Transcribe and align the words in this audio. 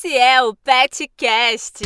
Esse 0.00 0.16
é 0.16 0.40
o 0.40 0.54
PetCast. 0.54 1.82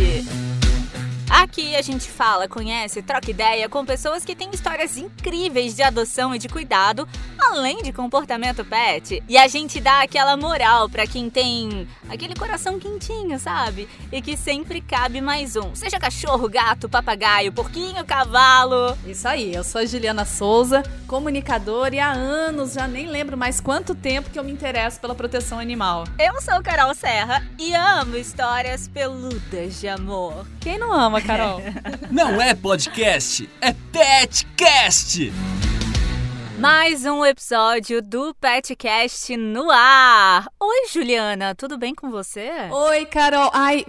Aqui 1.43 1.75
a 1.75 1.83
gente 1.83 2.09
fala, 2.09 2.47
conhece, 2.47 3.03
troca 3.03 3.29
ideia 3.29 3.69
com 3.69 3.85
pessoas 3.85 4.25
que 4.25 4.37
têm 4.37 4.49
histórias 4.53 4.97
incríveis 4.97 5.75
de 5.75 5.83
adoção 5.83 6.33
e 6.33 6.39
de 6.39 6.49
cuidado, 6.49 7.07
além 7.37 7.83
de 7.83 7.93
comportamento 7.93 8.65
pet. 8.65 9.21
E 9.29 9.37
a 9.37 9.49
gente 9.49 9.81
dá 9.81 10.03
aquela 10.03 10.37
moral 10.37 10.89
para 10.89 11.05
quem 11.05 11.29
tem 11.29 11.89
aquele 12.09 12.37
coração 12.37 12.79
quentinho, 12.79 13.41
sabe? 13.41 13.89
E 14.13 14.23
que 14.23 14.37
sempre 14.37 14.81
cabe 14.81 15.21
mais 15.21 15.57
um. 15.57 15.75
Seja 15.75 15.99
cachorro, 15.99 16.49
gato, 16.49 16.89
papagaio, 16.89 17.53
porquinho, 17.53 18.05
cavalo. 18.05 18.97
Isso 19.05 19.27
aí, 19.27 19.53
eu 19.53 19.65
sou 19.65 19.81
a 19.81 19.85
Juliana 19.85 20.25
Souza, 20.25 20.85
comunicadora 21.09 21.97
e 21.97 21.99
há 21.99 22.13
anos, 22.13 22.75
já 22.75 22.87
nem 22.87 23.09
lembro 23.09 23.37
mais 23.37 23.61
quanto 23.61 23.97
tempo 23.97 24.31
que 24.31 24.39
eu 24.39 24.45
me 24.45 24.53
interesso 24.53 25.01
pela 25.01 25.15
proteção 25.15 25.59
animal. 25.59 26.05
Eu 26.21 26.41
sou 26.41 26.63
Carol 26.63 26.95
Serra 26.95 27.45
e 27.59 27.75
amo 27.75 28.17
histórias 28.17 28.87
peludas 28.87 29.81
de 29.81 29.89
amor. 29.89 30.47
Quem 30.61 30.79
não 30.79 30.93
ama, 30.93 31.21
Carol? 31.21 31.32
Não 32.13 32.39
é 32.43 32.55
podcast, 32.55 33.49
é 33.59 33.73
petcast! 33.91 35.33
Mais 36.59 37.07
um 37.07 37.25
episódio 37.25 38.03
do 38.03 38.35
Petcast 38.35 39.35
no 39.39 39.71
ar. 39.71 40.47
Oi, 40.61 40.89
Juliana, 40.93 41.55
tudo 41.55 41.79
bem 41.79 41.95
com 41.95 42.11
você? 42.11 42.51
Oi, 42.71 43.07
Carol. 43.07 43.51
Ai, 43.55 43.87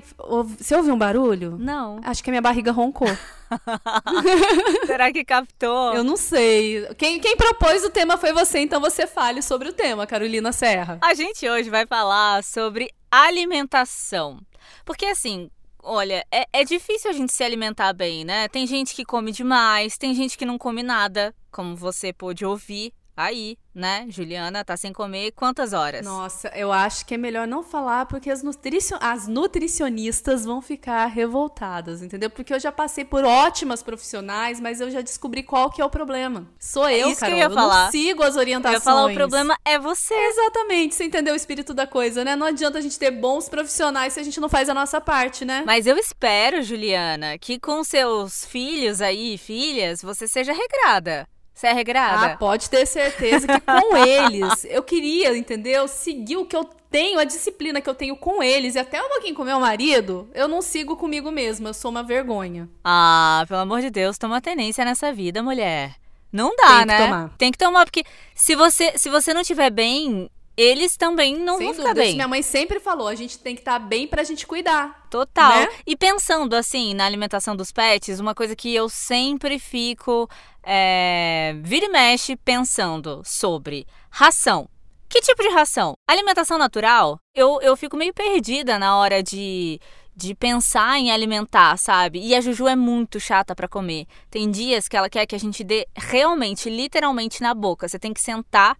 você 0.57 0.73
ouviu 0.73 0.93
um 0.93 0.97
barulho? 0.97 1.57
Não. 1.59 1.99
Acho 2.05 2.23
que 2.23 2.29
a 2.29 2.31
minha 2.31 2.41
barriga 2.41 2.71
roncou. 2.71 3.09
Será 4.87 5.11
que 5.11 5.25
captou? 5.25 5.93
Eu 5.93 6.03
não 6.05 6.15
sei. 6.15 6.87
Quem, 6.97 7.19
quem 7.19 7.35
propôs 7.35 7.83
o 7.83 7.89
tema 7.89 8.17
foi 8.17 8.31
você, 8.31 8.59
então 8.59 8.79
você 8.79 9.05
fale 9.05 9.41
sobre 9.41 9.67
o 9.67 9.73
tema, 9.73 10.07
Carolina 10.07 10.53
Serra. 10.53 10.97
A 11.01 11.13
gente 11.13 11.47
hoje 11.47 11.69
vai 11.69 11.85
falar 11.85 12.41
sobre 12.41 12.89
alimentação. 13.11 14.39
Porque 14.85 15.05
assim, 15.05 15.49
Olha, 15.85 16.25
é, 16.31 16.47
é, 16.53 16.63
difícil 16.63 17.09
a 17.09 17.13
gente 17.13 17.33
se 17.33 17.43
alimentar 17.43 17.91
bem, 17.91 18.23
né? 18.23 18.47
Tem 18.47 18.65
gente 18.65 18.95
que 18.95 19.03
come 19.03 19.33
demais, 19.33 19.97
tem 19.97 20.15
gente 20.15 20.37
que 20.37 20.45
não 20.45 20.57
come 20.57 20.81
nada, 20.81 21.35
como 21.51 21.75
você 21.75 22.13
pôde 22.13 22.45
ouvir 22.45 22.93
aí, 23.15 23.57
né? 23.73 24.05
Juliana 24.09 24.63
tá 24.63 24.77
sem 24.77 24.93
comer 24.93 25.31
quantas 25.31 25.73
horas? 25.73 26.05
Nossa, 26.05 26.49
eu 26.49 26.71
acho 26.71 27.05
que 27.05 27.15
é 27.15 27.17
melhor 27.17 27.47
não 27.47 27.63
falar 27.63 28.05
porque 28.05 28.29
as, 28.29 28.43
nutricion... 28.43 28.97
as 29.01 29.27
nutricionistas 29.27 30.45
vão 30.45 30.61
ficar 30.61 31.05
revoltadas, 31.05 32.01
entendeu? 32.01 32.29
Porque 32.29 32.53
eu 32.53 32.59
já 32.59 32.71
passei 32.71 33.03
por 33.03 33.23
ótimas 33.23 33.81
profissionais, 33.81 34.59
mas 34.59 34.79
eu 34.79 34.91
já 34.91 35.01
descobri 35.01 35.43
qual 35.43 35.69
que 35.69 35.81
é 35.81 35.85
o 35.85 35.89
problema. 35.89 36.47
Sou 36.59 36.89
eu, 36.89 37.09
Isso 37.09 37.19
Carol. 37.19 37.35
Que 37.35 37.41
eu, 37.41 37.43
ia 37.43 37.51
eu 37.51 37.53
falar. 37.53 37.85
não 37.85 37.91
sigo 37.91 38.23
as 38.23 38.35
orientações. 38.35 38.73
Eu 38.73 38.79
ia 38.79 38.95
falar, 38.95 39.11
o 39.11 39.13
problema 39.13 39.57
é 39.65 39.79
você. 39.79 40.13
Exatamente, 40.13 40.95
você 40.95 41.05
entendeu 41.05 41.33
o 41.33 41.37
espírito 41.37 41.73
da 41.73 41.87
coisa, 41.87 42.23
né? 42.23 42.35
Não 42.35 42.47
adianta 42.47 42.77
a 42.77 42.81
gente 42.81 42.97
ter 42.97 43.11
bons 43.11 43.49
profissionais 43.49 44.13
se 44.13 44.19
a 44.19 44.23
gente 44.23 44.39
não 44.39 44.49
faz 44.49 44.69
a 44.69 44.73
nossa 44.73 44.99
parte, 45.01 45.45
né? 45.45 45.63
Mas 45.65 45.87
eu 45.87 45.97
espero, 45.97 46.61
Juliana, 46.61 47.37
que 47.37 47.59
com 47.59 47.83
seus 47.83 48.45
filhos 48.45 49.01
aí, 49.01 49.37
filhas, 49.37 50.01
você 50.01 50.27
seja 50.27 50.53
regrada. 50.53 51.27
Você 51.53 51.67
é 51.67 51.73
regrada? 51.73 52.33
Ah, 52.33 52.37
pode 52.37 52.69
ter 52.69 52.85
certeza 52.85 53.47
que 53.47 53.59
com 53.61 53.95
eles 54.05 54.65
eu 54.65 54.81
queria, 54.81 55.37
entendeu? 55.37 55.87
Seguir 55.87 56.37
o 56.37 56.45
que 56.45 56.55
eu 56.55 56.63
tenho, 56.89 57.19
a 57.19 57.23
disciplina 57.23 57.79
que 57.81 57.89
eu 57.89 57.95
tenho 57.95 58.15
com 58.15 58.41
eles 58.41 58.75
e 58.75 58.79
até 58.79 59.01
um 59.01 59.09
pouquinho 59.09 59.35
com 59.35 59.43
meu 59.43 59.59
marido, 59.59 60.29
eu 60.33 60.47
não 60.47 60.61
sigo 60.61 60.95
comigo 60.95 61.31
mesma, 61.31 61.69
eu 61.69 61.73
sou 61.73 61.91
uma 61.91 62.03
vergonha. 62.03 62.69
Ah, 62.83 63.45
pelo 63.47 63.61
amor 63.61 63.81
de 63.81 63.89
Deus, 63.89 64.17
toma 64.17 64.41
tenência 64.41 64.83
nessa 64.83 65.13
vida, 65.13 65.41
mulher. 65.41 65.95
Não 66.31 66.55
dá, 66.55 66.77
Tem 66.77 66.85
né? 66.85 66.97
Que 66.97 67.03
tomar. 67.03 67.29
Tem 67.37 67.51
que 67.51 67.57
tomar, 67.57 67.85
porque 67.85 68.03
se 68.33 68.55
você, 68.55 68.97
se 68.97 69.09
você 69.09 69.33
não 69.33 69.43
tiver 69.43 69.69
bem, 69.69 70.29
eles 70.55 70.95
também 70.95 71.37
não 71.37 71.57
Sem 71.57 71.67
vão 71.67 71.75
dúvida. 71.75 71.89
ficar 71.89 71.93
bem. 71.93 72.13
Minha 72.13 72.27
mãe 72.27 72.41
sempre 72.41 72.79
falou, 72.79 73.07
a 73.07 73.15
gente 73.15 73.39
tem 73.39 73.55
que 73.55 73.61
estar 73.61 73.79
tá 73.79 73.85
bem 73.85 74.07
pra 74.07 74.23
gente 74.23 74.45
cuidar. 74.45 75.07
Total. 75.09 75.49
Né? 75.49 75.69
E 75.85 75.95
pensando 75.95 76.55
assim 76.55 76.93
na 76.93 77.05
alimentação 77.05 77.55
dos 77.55 77.71
pets, 77.71 78.19
uma 78.19 78.35
coisa 78.35 78.55
que 78.55 78.73
eu 78.73 78.87
sempre 78.87 79.57
fico 79.59 80.29
é, 80.63 81.55
vira 81.61 81.85
e 81.85 81.89
mexe 81.89 82.35
pensando 82.35 83.21
sobre 83.25 83.87
ração. 84.09 84.69
Que 85.09 85.21
tipo 85.21 85.43
de 85.43 85.49
ração? 85.49 85.93
Alimentação 86.07 86.57
natural? 86.57 87.19
Eu, 87.35 87.59
eu 87.61 87.77
fico 87.77 87.95
meio 87.95 88.13
perdida 88.13 88.79
na 88.79 88.97
hora 88.97 89.21
de, 89.21 89.79
de 90.15 90.33
pensar 90.33 90.97
em 90.97 91.11
alimentar, 91.11 91.77
sabe? 91.77 92.19
E 92.19 92.33
a 92.33 92.41
Juju 92.41 92.67
é 92.67 92.75
muito 92.75 93.19
chata 93.19 93.55
para 93.55 93.67
comer. 93.67 94.07
Tem 94.31 94.49
dias 94.49 94.87
que 94.87 94.97
ela 94.97 95.09
quer 95.09 95.27
que 95.27 95.35
a 95.35 95.39
gente 95.39 95.63
dê 95.63 95.87
realmente, 95.95 96.67
literalmente 96.67 97.43
na 97.43 97.53
boca. 97.53 97.87
Você 97.87 97.99
tem 97.99 98.11
que 98.11 98.21
sentar 98.21 98.75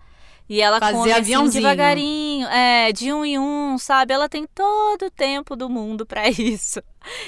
e 0.48 0.62
ela 0.62 0.80
Fazer 0.80 0.94
come 0.94 1.12
assim, 1.12 1.20
aviãozinho. 1.20 1.64
devagarinho, 1.64 2.48
é, 2.48 2.92
de 2.92 3.14
um 3.14 3.24
em 3.24 3.40
um, 3.40 3.78
sabe? 3.78 4.14
Ela 4.14 4.28
tem 4.28 4.46
todo 4.54 5.06
o 5.06 5.12
tempo 5.12 5.56
do 5.56 5.70
mundo 5.70 6.06
para 6.06 6.28
isso. 6.30 6.81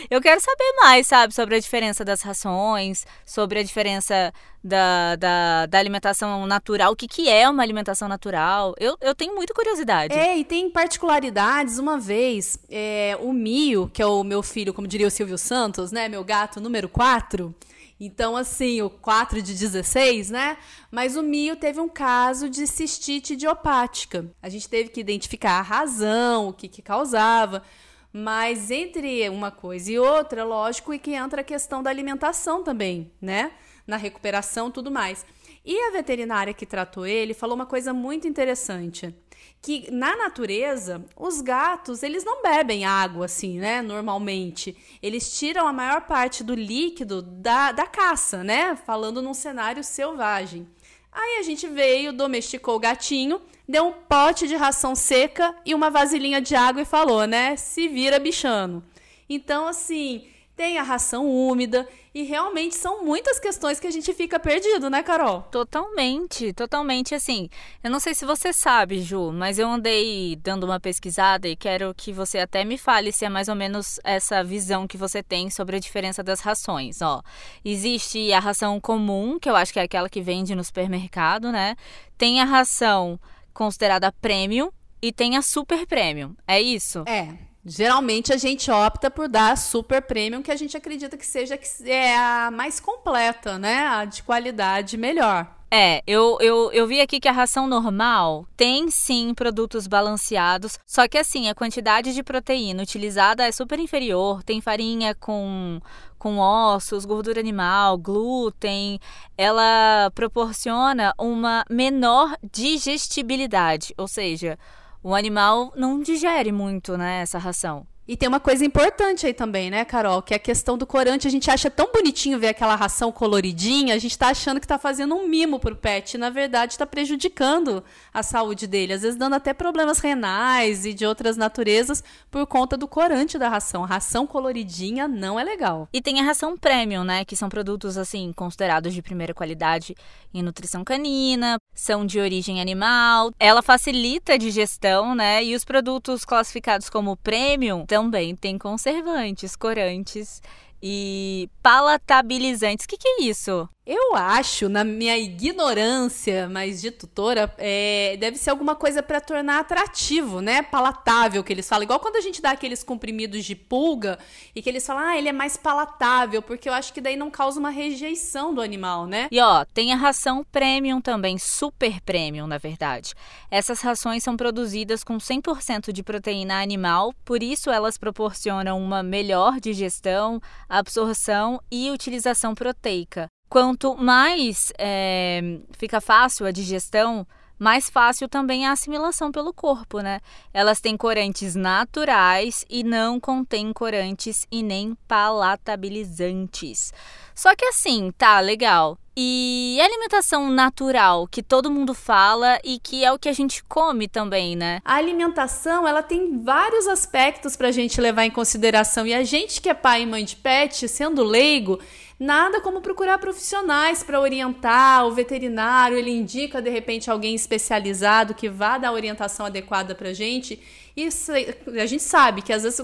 Eu 0.10 0.22
quero 0.22 0.40
saber 0.42 0.74
mais, 0.82 1.08
sabe, 1.08 1.34
sobre 1.34 1.56
a 1.56 1.60
diferença 1.60 2.04
das 2.04 2.22
rações, 2.22 3.06
sobre 3.26 3.60
a 3.60 3.64
diferença 3.64 4.34
da, 4.64 5.16
da, 5.16 5.66
da 5.66 5.80
alimentação 5.80 6.46
natural, 6.46 6.92
o 6.92 6.96
que, 6.96 7.08
que 7.08 7.30
é 7.30 7.48
uma 7.50 7.64
alimentação 7.64 8.08
natural. 8.08 8.74
Eu, 8.80 8.98
eu 9.00 9.14
tenho 9.14 9.36
muita 9.36 9.54
curiosidade. 9.54 10.14
É, 10.14 10.38
e 10.38 10.44
tem 10.44 10.70
particularidades. 10.70 11.78
Uma 11.78 11.98
vez, 12.00 12.58
é, 12.70 13.18
o 13.22 13.32
Mio, 13.32 13.90
que 13.94 14.02
é 14.02 14.06
o 14.06 14.24
meu 14.24 14.42
filho, 14.42 14.74
como 14.74 14.88
diria 14.88 15.08
o 15.08 15.12
Silvio 15.12 15.38
Santos, 15.38 15.92
né? 15.92 16.10
Meu 16.10 16.24
gato 16.24 16.60
número 16.60 16.90
4. 16.90 17.54
Então, 18.00 18.36
assim, 18.36 18.82
o 18.82 18.90
4 18.90 19.42
de 19.42 19.54
16, 19.54 20.30
né? 20.30 20.58
Mas 20.92 21.16
o 21.16 21.24
Mio 21.24 21.56
teve 21.56 21.80
um 21.80 21.88
caso 21.88 22.50
de 22.50 22.68
cistite 22.68 23.34
idiopática. 23.34 24.26
A 24.42 24.50
gente 24.50 24.68
teve 24.68 24.90
que 24.90 25.00
identificar 25.00 25.60
a 25.60 25.62
razão, 25.62 26.50
o 26.50 26.54
que, 26.54 26.68
que 26.68 26.82
causava. 26.82 27.64
Mas 28.12 28.70
entre 28.70 29.28
uma 29.30 29.52
coisa 29.52 29.92
e 29.92 30.00
outra, 30.00 30.44
lógico, 30.44 30.94
e 30.94 31.00
que 31.00 31.12
entra 31.12 31.42
a 31.42 31.44
questão 31.44 31.82
da 31.82 31.90
alimentação 31.90 32.64
também, 32.64 33.12
né? 33.22 33.52
Na 33.88 33.98
recuperação 33.98 34.72
tudo 34.72 34.92
mais. 34.92 35.26
E 35.66 35.76
a 35.88 35.92
veterinária 35.92 36.54
que 36.54 36.66
tratou 36.66 37.08
ele 37.08 37.34
falou 37.34 37.56
uma 37.56 37.66
coisa 37.66 37.92
muito 37.92 38.28
interessante. 38.28 39.16
Que 39.62 39.90
na 39.92 40.16
natureza, 40.16 41.04
os 41.18 41.42
gatos, 41.42 42.04
eles 42.04 42.24
não 42.24 42.44
bebem 42.44 42.86
água 42.86 43.26
assim, 43.26 43.58
né? 43.58 43.82
Normalmente. 43.82 44.78
Eles 45.02 45.38
tiram 45.38 45.68
a 45.68 45.74
maior 45.74 46.02
parte 46.02 46.44
do 46.44 46.54
líquido 46.54 47.24
da, 47.24 47.72
da 47.72 47.88
caça, 47.88 48.44
né? 48.44 48.76
Falando 48.76 49.24
num 49.24 49.34
cenário 49.34 49.84
selvagem. 49.84 50.68
Aí 51.12 51.40
a 51.40 51.44
gente 51.44 51.66
veio, 51.68 52.14
domesticou 52.14 52.76
o 52.76 52.80
gatinho, 52.80 53.42
deu 53.68 53.88
um 53.88 53.94
pote 53.94 54.48
de 54.48 54.56
ração 54.56 54.94
seca 54.94 55.56
e 55.66 55.74
uma 55.74 55.90
vasilhinha 55.90 56.42
de 56.42 56.56
água 56.56 56.84
e 56.84 56.86
falou, 56.86 57.26
né? 57.26 57.56
Se 57.56 57.88
vira 57.88 58.20
bichano. 58.20 58.84
Então, 59.28 59.66
assim, 59.66 60.28
tem 60.56 60.78
a 60.78 60.84
ração 60.84 61.30
úmida 61.30 61.88
e 62.14 62.24
realmente 62.24 62.76
são 62.76 63.04
muitas 63.04 63.40
questões 63.40 63.78
que 63.78 63.88
a 63.88 63.92
gente 63.92 64.14
fica 64.14 64.40
perdido, 64.40 64.90
né, 64.90 65.04
Carol? 65.04 65.42
Totalmente, 65.52 66.54
totalmente 66.54 67.14
assim. 67.14 67.50
Eu 67.84 67.92
não 67.92 68.00
sei 68.00 68.16
se 68.16 68.26
você 68.26 68.54
sabe, 68.54 69.02
Ju, 69.02 69.34
mas 69.34 69.60
eu 69.60 69.68
andei 69.68 70.38
dando 70.38 70.64
uma 70.64 70.80
pesquisada 70.80 71.48
e 71.48 71.58
quero 71.58 71.94
que 71.94 72.14
você 72.14 72.40
até 72.40 72.64
me 72.64 72.78
fale 72.78 73.12
se 73.12 73.26
é 73.26 73.30
mais 73.30 73.50
ou 73.50 73.56
menos 73.56 74.00
essa 74.04 74.42
visão 74.44 74.88
que 74.88 74.98
você 74.98 75.22
tem 75.22 75.50
sobre 75.50 75.76
a 75.76 75.80
diferença 75.80 76.24
das 76.24 76.40
rações, 76.40 77.02
ó. 77.02 77.22
Existe 77.64 78.32
a 78.32 78.40
ração 78.40 78.80
comum, 78.80 79.38
que 79.38 79.50
eu 79.50 79.56
acho 79.56 79.74
que 79.74 79.80
é 79.80 79.84
aquela 79.84 80.10
que 80.10 80.22
vende 80.22 80.56
no 80.56 80.64
supermercado, 80.64 81.52
né? 81.52 81.76
Tem 82.18 82.40
a 82.40 82.46
ração 82.46 83.20
considerada 83.54 84.10
premium 84.12 84.72
e 85.02 85.12
tem 85.12 85.36
a 85.36 85.42
super 85.42 85.86
premium. 85.86 86.34
É 86.48 86.62
isso? 86.62 87.04
É. 87.08 87.55
Geralmente 87.66 88.32
a 88.32 88.38
gente 88.38 88.70
opta 88.70 89.10
por 89.10 89.28
dar 89.28 89.54
a 89.54 89.56
super 89.56 90.00
premium, 90.00 90.44
que 90.44 90.52
a 90.52 90.56
gente 90.56 90.78
acredita 90.78 91.18
que 91.18 91.26
seja 91.26 91.60
é 91.84 92.16
a 92.16 92.52
mais 92.52 92.80
completa, 92.80 93.58
né? 93.58 93.88
A 93.88 94.06
de 94.06 94.22
qualidade 94.22 94.96
melhor. 94.98 95.48
É, 95.72 96.04
eu, 96.06 96.38
eu, 96.40 96.72
eu 96.72 96.86
vi 96.86 97.02
aqui 97.02 97.20
que 97.20 97.28
a 97.28 97.32
ração 97.32 97.68
normal 97.68 98.48
tem 98.56 98.90
sim 98.92 99.34
produtos 99.34 99.88
balanceados, 99.88 100.78
só 100.86 101.08
que 101.08 101.18
assim, 101.18 101.50
a 101.50 101.56
quantidade 101.56 102.14
de 102.14 102.22
proteína 102.22 102.84
utilizada 102.84 103.46
é 103.46 103.52
super 103.52 103.80
inferior. 103.80 104.44
Tem 104.44 104.62
farinha 104.62 105.16
com, 105.16 105.82
com 106.20 106.38
ossos, 106.38 107.04
gordura 107.04 107.40
animal, 107.40 107.98
glúten. 107.98 109.00
Ela 109.36 110.12
proporciona 110.14 111.14
uma 111.18 111.66
menor 111.68 112.38
digestibilidade, 112.54 113.92
ou 113.98 114.08
seja, 114.08 114.60
o 115.06 115.14
animal 115.14 115.72
não 115.76 116.02
digere 116.02 116.52
muito, 116.52 116.98
né, 116.98 117.22
essa 117.22 117.38
ração. 117.38 117.86
E 118.08 118.16
tem 118.16 118.30
uma 118.30 118.40
coisa 118.40 118.64
importante 118.64 119.26
aí 119.26 119.34
também, 119.34 119.72
né, 119.72 119.84
Carol? 119.84 120.22
Que 120.22 120.34
é 120.34 120.38
a 120.38 120.40
questão 120.40 120.78
do 120.78 120.86
corante. 120.86 121.28
A 121.28 121.32
gente 121.32 121.50
acha 121.50 121.72
tão 121.72 121.92
bonitinho 121.92 122.38
ver 122.38 122.50
aquela 122.50 122.76
ração 122.76 123.12
coloridinha, 123.12 123.96
a 123.96 123.98
gente 123.98 124.18
tá 124.18 124.28
achando 124.28 124.60
que 124.60 124.68
tá 124.68 124.78
fazendo 124.78 125.16
um 125.16 125.28
mimo 125.28 125.60
pro 125.60 125.76
pet. 125.76 126.14
E, 126.14 126.18
na 126.18 126.30
verdade, 126.30 126.78
tá 126.78 126.86
prejudicando 126.86 127.84
a 128.14 128.22
saúde 128.22 128.68
dele. 128.68 128.94
Às 128.94 129.02
vezes 129.02 129.18
dando 129.18 129.34
até 129.34 129.54
problemas 129.54 130.00
renais 130.00 130.86
e 130.86 130.94
de 130.94 131.06
outras 131.06 131.36
naturezas 131.36 132.04
por 132.30 132.46
conta 132.46 132.78
do 132.78 132.88
corante 132.88 133.40
da 133.40 133.50
ração. 133.50 133.82
Ração 133.84 134.28
coloridinha 134.28 135.08
não 135.08 135.40
é 135.40 135.44
legal. 135.44 135.90
E 135.92 136.00
tem 136.00 136.20
a 136.20 136.24
ração 136.24 136.56
premium, 136.56 137.04
né? 137.04 137.26
Que 137.26 137.36
são 137.36 137.50
produtos, 137.50 137.98
assim, 137.98 138.32
considerados 138.34 138.94
de 138.94 139.02
primeira 139.02 139.34
qualidade 139.34 139.96
em 140.32 140.44
nutrição 140.44 140.84
canina, 140.84 141.58
são 141.74 142.06
de 142.06 142.20
origem 142.20 142.62
animal. 142.62 143.32
Ela 143.40 143.62
facilita 143.62 144.34
a 144.34 144.38
digestão, 144.38 145.16
né? 145.16 145.44
E 145.44 145.56
os 145.56 145.66
produtos 145.66 146.24
classificados 146.24 146.90
como 146.90 147.16
premium 147.18 147.86
também 147.96 148.36
tem 148.36 148.58
conservantes, 148.58 149.56
corantes 149.56 150.42
e 150.84 151.50
palatabilizantes. 151.64 152.84
O 152.84 152.90
que, 152.90 152.98
que 152.98 153.08
é 153.08 153.22
isso? 153.24 153.70
Eu 153.86 154.16
acho, 154.16 154.68
na 154.68 154.84
minha 154.84 155.16
ignorância, 155.16 156.50
mas 156.50 156.82
de 156.82 156.90
tutora, 156.90 157.54
é, 157.60 158.18
deve 158.20 158.36
ser 158.36 158.50
alguma 158.50 158.76
coisa 158.76 159.04
para 159.04 159.22
tornar 159.22 159.60
atrativo, 159.60 160.42
né? 160.42 160.64
Palatável, 160.64 161.44
que 161.44 161.54
eles 161.54 161.70
falam. 161.70 161.84
Igual 161.84 162.00
quando 162.00 162.16
a 162.16 162.22
gente 162.22 162.42
dá 162.42 162.50
aqueles 162.50 162.82
comprimidos 162.82 163.46
de 163.46 163.54
pulga 163.54 164.18
e 164.56 164.62
que 164.64 164.68
eles 164.68 164.84
falam, 164.84 165.04
ah, 165.04 165.16
ele 165.16 165.30
é 165.30 165.32
mais 165.32 165.56
palatável, 165.56 166.42
porque 166.42 166.68
eu 166.68 166.74
acho 166.74 166.92
que 166.92 167.00
daí 167.00 167.16
não 167.16 167.30
causa 167.30 167.60
uma 167.60 167.70
rejeição 167.70 168.56
do 168.56 168.62
animal, 168.62 169.06
né? 169.06 169.28
E 169.32 169.40
ó, 169.40 169.64
tem 169.66 169.94
a 169.94 169.96
ração 169.96 170.44
premium 170.52 171.00
também, 171.00 171.38
super 171.38 172.02
premium, 172.02 172.48
na 172.48 172.58
verdade. 172.58 173.14
Essas 173.52 173.82
rações 173.82 174.24
são 174.24 174.36
produzidas 174.36 175.04
com 175.04 175.20
100% 175.20 175.92
de 175.92 176.02
proteína 176.02 176.60
animal, 176.60 177.14
por 177.24 177.44
isso 177.44 177.70
elas 177.70 178.00
proporcionam 178.00 178.82
uma 178.82 179.04
melhor 179.04 179.60
digestão, 179.60 180.42
absorção 180.68 181.62
e 181.72 181.92
utilização 181.92 182.56
proteica. 182.56 183.30
Quanto 183.56 183.96
mais 183.96 184.74
é, 184.78 185.60
fica 185.78 186.02
fácil 186.02 186.46
a 186.46 186.52
digestão, 186.52 187.26
mais 187.58 187.90
fácil 187.90 188.28
também 188.28 188.66
a 188.66 188.74
assimilação 188.74 189.32
pelo 189.32 189.54
corpo, 189.54 190.02
né? 190.02 190.20
Elas 190.54 190.82
têm 190.82 190.98
corantes 190.98 191.56
naturais 191.56 192.66
e 192.70 192.84
não 192.84 193.18
contêm 193.18 193.72
corantes 193.72 194.46
e 194.52 194.62
nem 194.62 194.94
palatabilizantes. 195.08 196.92
Só 197.34 197.56
que 197.56 197.64
assim, 197.64 198.12
tá 198.18 198.42
legal. 198.42 198.98
E 199.16 199.80
alimentação 199.82 200.50
natural, 200.50 201.26
que 201.26 201.42
todo 201.42 201.72
mundo 201.72 201.94
fala 201.94 202.60
e 202.62 202.78
que 202.78 203.06
é 203.06 203.14
o 203.14 203.18
que 203.18 203.30
a 203.30 203.34
gente 203.34 203.64
come 203.64 204.10
também, 204.10 204.58
né? 204.58 204.82
A 204.84 204.96
alimentação, 204.96 205.88
ela 205.88 206.04
tem 206.04 206.44
vários 206.44 206.86
aspectos 206.88 207.56
pra 207.56 207.72
gente 207.72 208.02
levar 208.02 208.26
em 208.26 208.32
consideração. 208.32 209.08
E 209.08 209.14
a 209.14 209.24
gente 209.24 209.62
que 209.62 209.70
é 209.70 209.74
pai 209.74 210.02
e 210.02 210.06
mãe 210.06 210.26
de 210.26 210.36
pet, 210.36 210.86
sendo 210.90 211.24
leigo, 211.24 211.80
Nada 212.18 212.62
como 212.62 212.80
procurar 212.80 213.18
profissionais 213.18 214.02
para 214.02 214.22
orientar, 214.22 215.06
o 215.06 215.12
veterinário, 215.12 215.98
ele 215.98 216.12
indica 216.12 216.62
de 216.62 216.70
repente 216.70 217.12
alguém 217.12 217.36
especializado 217.36 218.34
que 218.34 218.48
vá 218.48 218.78
dar 218.78 218.90
a 218.90 218.94
orientação 218.94 219.46
adequada 219.46 219.94
para 219.94 220.10
a 220.10 220.14
gente. 220.14 220.62
Isso 220.96 221.34
a 221.34 221.86
gente 221.86 222.04
sabe 222.04 222.42
que 222.42 222.54
às 222.54 222.64
vezes 222.64 222.80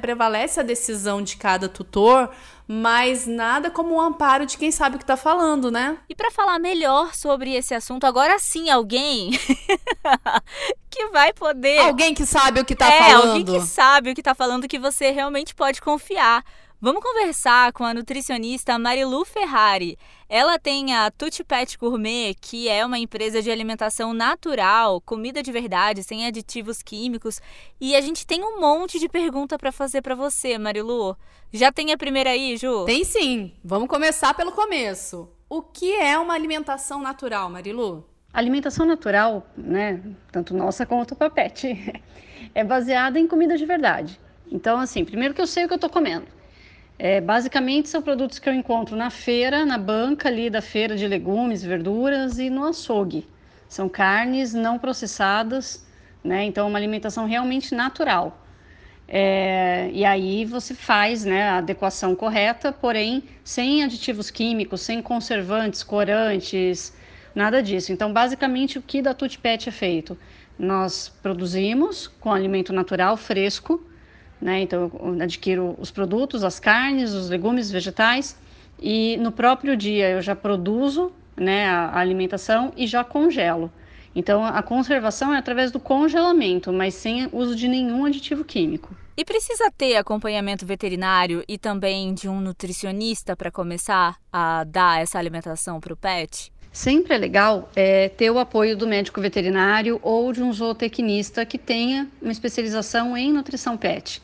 prevalece 0.00 0.60
a 0.60 0.62
decisão 0.62 1.20
de 1.20 1.36
cada 1.36 1.68
tutor, 1.68 2.30
mas 2.68 3.26
nada 3.26 3.68
como 3.68 3.96
o 3.96 4.00
amparo 4.00 4.46
de 4.46 4.56
quem 4.56 4.70
sabe 4.70 4.94
o 4.94 4.98
que 4.98 5.04
está 5.04 5.16
falando, 5.16 5.72
né? 5.72 5.98
E 6.08 6.14
para 6.14 6.30
falar 6.30 6.60
melhor 6.60 7.16
sobre 7.16 7.54
esse 7.54 7.74
assunto, 7.74 8.04
agora 8.04 8.38
sim 8.38 8.70
alguém 8.70 9.32
que 10.88 11.08
vai 11.08 11.32
poder. 11.32 11.80
Alguém 11.80 12.14
que 12.14 12.24
sabe 12.24 12.60
o 12.60 12.64
que 12.64 12.74
está 12.74 12.92
é, 12.92 12.98
falando. 12.98 13.28
Alguém 13.30 13.44
que 13.44 13.60
sabe 13.60 14.10
o 14.12 14.14
que 14.14 14.20
está 14.20 14.36
falando 14.36 14.68
que 14.68 14.78
você 14.78 15.10
realmente 15.10 15.52
pode 15.52 15.80
confiar. 15.80 16.44
Vamos 16.80 17.02
conversar 17.02 17.72
com 17.72 17.82
a 17.82 17.92
nutricionista 17.92 18.78
Marilu 18.78 19.24
Ferrari. 19.24 19.98
Ela 20.28 20.60
tem 20.60 20.94
a 20.94 21.10
Tutti 21.10 21.42
Pet 21.42 21.76
Gourmet, 21.76 22.36
que 22.40 22.68
é 22.68 22.86
uma 22.86 23.00
empresa 23.00 23.42
de 23.42 23.50
alimentação 23.50 24.14
natural, 24.14 25.00
comida 25.00 25.42
de 25.42 25.50
verdade, 25.50 26.04
sem 26.04 26.24
aditivos 26.24 26.80
químicos. 26.80 27.40
E 27.80 27.96
a 27.96 28.00
gente 28.00 28.24
tem 28.24 28.44
um 28.44 28.60
monte 28.60 29.00
de 29.00 29.08
pergunta 29.08 29.58
para 29.58 29.72
fazer 29.72 30.02
para 30.02 30.14
você, 30.14 30.56
Marilu. 30.56 31.16
Já 31.52 31.72
tem 31.72 31.90
a 31.90 31.98
primeira 31.98 32.30
aí, 32.30 32.56
Ju? 32.56 32.84
Tem 32.84 33.02
sim. 33.02 33.52
Vamos 33.64 33.88
começar 33.88 34.32
pelo 34.34 34.52
começo. 34.52 35.28
O 35.50 35.60
que 35.60 35.92
é 35.96 36.16
uma 36.16 36.34
alimentação 36.34 37.00
natural, 37.00 37.50
Marilu? 37.50 38.06
alimentação 38.32 38.86
natural, 38.86 39.44
né, 39.56 40.00
tanto 40.30 40.54
nossa 40.54 40.86
quanto 40.86 41.16
para 41.16 41.28
pet, 41.28 41.74
é 42.54 42.62
baseada 42.62 43.18
em 43.18 43.26
comida 43.26 43.56
de 43.56 43.66
verdade. 43.66 44.20
Então, 44.52 44.78
assim, 44.78 45.04
primeiro 45.04 45.34
que 45.34 45.40
eu 45.40 45.46
sei 45.46 45.64
o 45.64 45.66
que 45.66 45.74
eu 45.74 45.76
estou 45.76 45.90
comendo. 45.90 46.37
É, 46.98 47.20
basicamente 47.20 47.88
são 47.88 48.02
produtos 48.02 48.38
que 48.38 48.48
eu 48.48 48.52
encontro 48.52 48.96
na 48.96 49.08
feira, 49.08 49.64
na 49.64 49.78
banca 49.78 50.28
ali 50.28 50.50
da 50.50 50.60
feira 50.60 50.96
de 50.96 51.06
legumes, 51.06 51.62
verduras 51.62 52.38
e 52.38 52.50
no 52.50 52.64
açougue. 52.64 53.26
São 53.68 53.88
carnes 53.88 54.52
não 54.52 54.78
processadas, 54.78 55.86
né? 56.24 56.44
Então 56.44 56.66
uma 56.66 56.78
alimentação 56.78 57.26
realmente 57.26 57.74
natural. 57.74 58.44
É, 59.06 59.90
e 59.92 60.04
aí 60.04 60.44
você 60.44 60.74
faz 60.74 61.24
né, 61.24 61.44
a 61.44 61.58
adequação 61.58 62.14
correta, 62.14 62.72
porém 62.72 63.22
sem 63.42 63.82
aditivos 63.82 64.30
químicos, 64.30 64.82
sem 64.82 65.00
conservantes, 65.00 65.82
corantes, 65.82 66.92
nada 67.34 67.62
disso. 67.62 67.90
Então, 67.90 68.12
basicamente, 68.12 68.78
o 68.78 68.82
que 68.82 69.00
da 69.00 69.14
Tutpet 69.14 69.68
é 69.68 69.72
feito? 69.72 70.18
Nós 70.58 71.08
produzimos 71.22 72.06
com 72.06 72.32
alimento 72.32 72.72
natural, 72.72 73.16
fresco, 73.16 73.82
né? 74.40 74.60
Então, 74.60 74.90
eu 75.00 75.22
adquiro 75.22 75.74
os 75.78 75.90
produtos, 75.90 76.44
as 76.44 76.60
carnes, 76.60 77.12
os 77.12 77.28
legumes, 77.28 77.70
vegetais, 77.70 78.36
e 78.80 79.16
no 79.18 79.32
próprio 79.32 79.76
dia 79.76 80.10
eu 80.10 80.22
já 80.22 80.36
produzo 80.36 81.12
né, 81.36 81.66
a, 81.66 81.98
alimentação 81.98 82.72
e 82.76 82.86
já 82.86 83.02
congelo. 83.02 83.70
Então, 84.14 84.44
a 84.44 84.62
conservação 84.62 85.34
é 85.34 85.38
através 85.38 85.70
do 85.70 85.78
congelamento, 85.78 86.72
mas 86.72 86.94
sem 86.94 87.28
uso 87.32 87.54
de 87.54 87.68
nenhum 87.68 88.04
aditivo 88.04 88.44
químico. 88.44 88.96
E 89.16 89.24
precisa 89.24 89.70
ter 89.76 89.96
acompanhamento 89.96 90.64
veterinário 90.64 91.44
e 91.46 91.58
também 91.58 92.14
de 92.14 92.28
um 92.28 92.40
nutricionista 92.40 93.36
para 93.36 93.50
começar 93.50 94.16
a 94.32 94.64
dar 94.64 95.00
essa 95.00 95.18
alimentação 95.18 95.80
para 95.80 95.92
o 95.92 95.96
pet? 95.96 96.52
Sempre 96.72 97.14
é 97.14 97.18
legal 97.18 97.68
é, 97.74 98.08
ter 98.08 98.30
o 98.30 98.38
apoio 98.38 98.76
do 98.76 98.86
médico 98.86 99.20
veterinário 99.20 99.98
ou 100.02 100.32
de 100.32 100.42
um 100.42 100.52
zootecnista 100.52 101.44
que 101.44 101.58
tenha 101.58 102.08
uma 102.22 102.30
especialização 102.30 103.16
em 103.16 103.32
nutrição 103.32 103.76
pet 103.76 104.22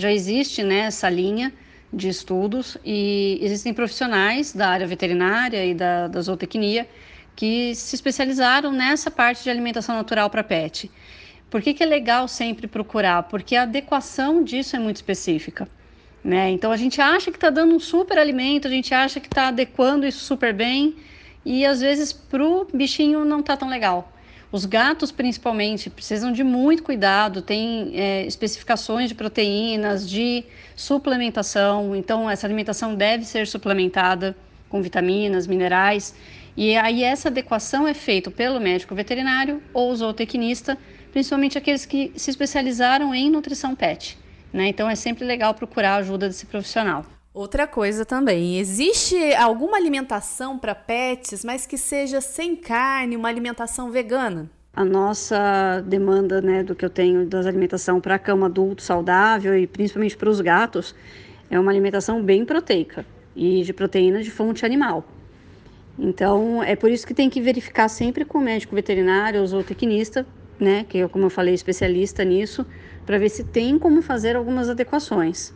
já 0.00 0.12
existe 0.12 0.62
né, 0.62 0.80
essa 0.80 1.08
linha 1.08 1.52
de 1.92 2.08
estudos 2.08 2.78
e 2.84 3.38
existem 3.42 3.74
profissionais 3.74 4.52
da 4.52 4.68
área 4.68 4.86
veterinária 4.86 5.64
e 5.64 5.74
da, 5.74 6.08
da 6.08 6.20
zootecnia 6.20 6.88
que 7.34 7.74
se 7.74 7.94
especializaram 7.94 8.72
nessa 8.72 9.10
parte 9.10 9.42
de 9.42 9.50
alimentação 9.50 9.94
natural 9.96 10.30
para 10.30 10.44
pet. 10.44 10.90
Por 11.50 11.60
que, 11.60 11.74
que 11.74 11.82
é 11.82 11.86
legal 11.86 12.28
sempre 12.28 12.66
procurar? 12.66 13.24
Porque 13.24 13.56
a 13.56 13.62
adequação 13.62 14.42
disso 14.44 14.76
é 14.76 14.78
muito 14.78 14.96
específica. 14.96 15.68
Né? 16.22 16.50
Então 16.50 16.70
a 16.70 16.76
gente 16.76 17.00
acha 17.00 17.30
que 17.30 17.36
está 17.36 17.50
dando 17.50 17.74
um 17.74 17.80
super 17.80 18.18
alimento, 18.18 18.68
a 18.68 18.70
gente 18.70 18.94
acha 18.94 19.18
que 19.18 19.26
está 19.26 19.48
adequando 19.48 20.06
isso 20.06 20.22
super 20.24 20.52
bem 20.52 20.96
e 21.44 21.64
às 21.64 21.80
vezes 21.80 22.12
para 22.12 22.44
o 22.44 22.66
bichinho 22.72 23.24
não 23.24 23.40
está 23.40 23.56
tão 23.56 23.68
legal. 23.68 24.12
Os 24.52 24.64
gatos, 24.64 25.12
principalmente, 25.12 25.88
precisam 25.88 26.32
de 26.32 26.42
muito 26.42 26.82
cuidado, 26.82 27.40
tem 27.40 27.92
é, 27.94 28.26
especificações 28.26 29.08
de 29.08 29.14
proteínas, 29.14 30.08
de 30.08 30.44
suplementação, 30.74 31.94
então 31.94 32.28
essa 32.28 32.48
alimentação 32.48 32.96
deve 32.96 33.24
ser 33.24 33.46
suplementada 33.46 34.36
com 34.68 34.82
vitaminas, 34.82 35.46
minerais, 35.46 36.16
e 36.56 36.76
aí 36.76 37.04
essa 37.04 37.28
adequação 37.28 37.86
é 37.86 37.94
feita 37.94 38.28
pelo 38.28 38.58
médico 38.58 38.92
veterinário 38.92 39.62
ou 39.72 39.94
zootecnista, 39.94 40.76
principalmente 41.12 41.56
aqueles 41.56 41.86
que 41.86 42.12
se 42.16 42.30
especializaram 42.30 43.14
em 43.14 43.30
nutrição 43.30 43.76
pet. 43.76 44.18
Né? 44.52 44.68
Então 44.68 44.90
é 44.90 44.96
sempre 44.96 45.24
legal 45.24 45.54
procurar 45.54 45.92
a 45.92 45.96
ajuda 45.98 46.26
desse 46.26 46.46
profissional. 46.46 47.06
Outra 47.32 47.64
coisa 47.64 48.04
também, 48.04 48.58
existe 48.58 49.16
alguma 49.34 49.76
alimentação 49.76 50.58
para 50.58 50.74
pets, 50.74 51.44
mas 51.44 51.64
que 51.64 51.78
seja 51.78 52.20
sem 52.20 52.56
carne, 52.56 53.16
uma 53.16 53.28
alimentação 53.28 53.92
vegana? 53.92 54.50
A 54.74 54.84
nossa 54.84 55.80
demanda, 55.86 56.42
né, 56.42 56.64
do 56.64 56.74
que 56.74 56.84
eu 56.84 56.90
tenho 56.90 57.24
das 57.24 57.46
alimentação 57.46 58.00
para 58.00 58.18
cama 58.18 58.46
adulto 58.46 58.82
saudável 58.82 59.56
e 59.56 59.64
principalmente 59.64 60.16
para 60.16 60.28
os 60.28 60.40
gatos, 60.40 60.92
é 61.48 61.58
uma 61.58 61.70
alimentação 61.70 62.20
bem 62.20 62.44
proteica 62.44 63.06
e 63.36 63.62
de 63.62 63.72
proteína 63.72 64.24
de 64.24 64.30
fonte 64.30 64.66
animal. 64.66 65.04
Então, 65.96 66.60
é 66.60 66.74
por 66.74 66.90
isso 66.90 67.06
que 67.06 67.14
tem 67.14 67.30
que 67.30 67.40
verificar 67.40 67.88
sempre 67.88 68.24
com 68.24 68.38
o 68.38 68.42
médico 68.42 68.74
veterinário 68.74 69.40
ou 69.40 69.46
zootecnista, 69.46 70.26
né, 70.58 70.84
que 70.88 70.98
é, 70.98 71.06
como 71.06 71.26
eu 71.26 71.30
falei, 71.30 71.54
especialista 71.54 72.24
nisso, 72.24 72.66
para 73.06 73.18
ver 73.18 73.28
se 73.28 73.44
tem 73.44 73.78
como 73.78 74.02
fazer 74.02 74.34
algumas 74.34 74.68
adequações 74.68 75.54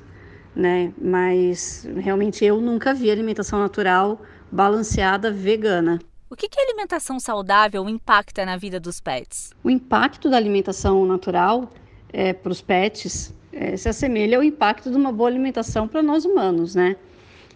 né? 0.55 0.93
Mas 1.01 1.89
realmente 1.97 2.45
eu 2.45 2.61
nunca 2.61 2.95
vi 2.95 3.11
alimentação 3.11 3.59
natural 3.59 4.21
balanceada 4.51 5.31
vegana. 5.31 5.99
O 6.31 6.37
que, 6.37 6.49
que 6.49 6.59
a 6.59 6.63
alimentação 6.63 7.21
saudável 7.21 7.89
impacta 7.89 8.45
na 8.45 8.57
vida 8.57 8.81
dos 8.81 9.01
pets? 9.01 9.53
O 9.63 9.71
impacto 9.71 10.29
da 10.29 10.37
alimentação 10.37 11.05
natural 11.07 11.71
é, 12.13 12.33
para 12.33 12.51
os 12.51 12.61
pets 12.61 13.35
é, 13.53 13.77
se 13.77 13.89
assemelha 13.89 14.37
ao 14.37 14.43
impacto 14.43 14.91
de 14.91 14.97
uma 14.97 15.13
boa 15.13 15.29
alimentação 15.29 15.87
para 15.87 16.03
nós 16.03 16.25
humanos, 16.25 16.75
né? 16.75 16.97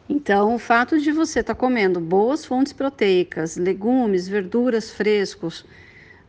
Então, 0.08 0.54
o 0.54 0.58
fato 0.58 0.98
de 0.98 1.12
você 1.12 1.40
estar 1.40 1.54
tá 1.54 1.60
comendo 1.60 2.00
boas 2.00 2.44
fontes 2.44 2.72
proteicas, 2.72 3.56
legumes, 3.56 4.26
verduras 4.26 4.90
frescos, 4.90 5.66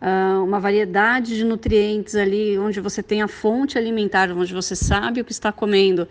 uh, 0.02 0.44
uma 0.44 0.60
variedade 0.60 1.36
de 1.36 1.46
nutrientes 1.46 2.16
ali, 2.16 2.58
onde 2.60 2.82
você 2.82 3.02
tem 3.02 3.22
a 3.22 3.28
fonte 3.28 3.78
alimentar, 3.78 4.32
onde 4.32 4.54
você 4.54 4.76
sabe 4.76 5.22
o 5.22 5.26
que 5.26 5.32
está 5.32 5.52
comendo, 5.52 6.08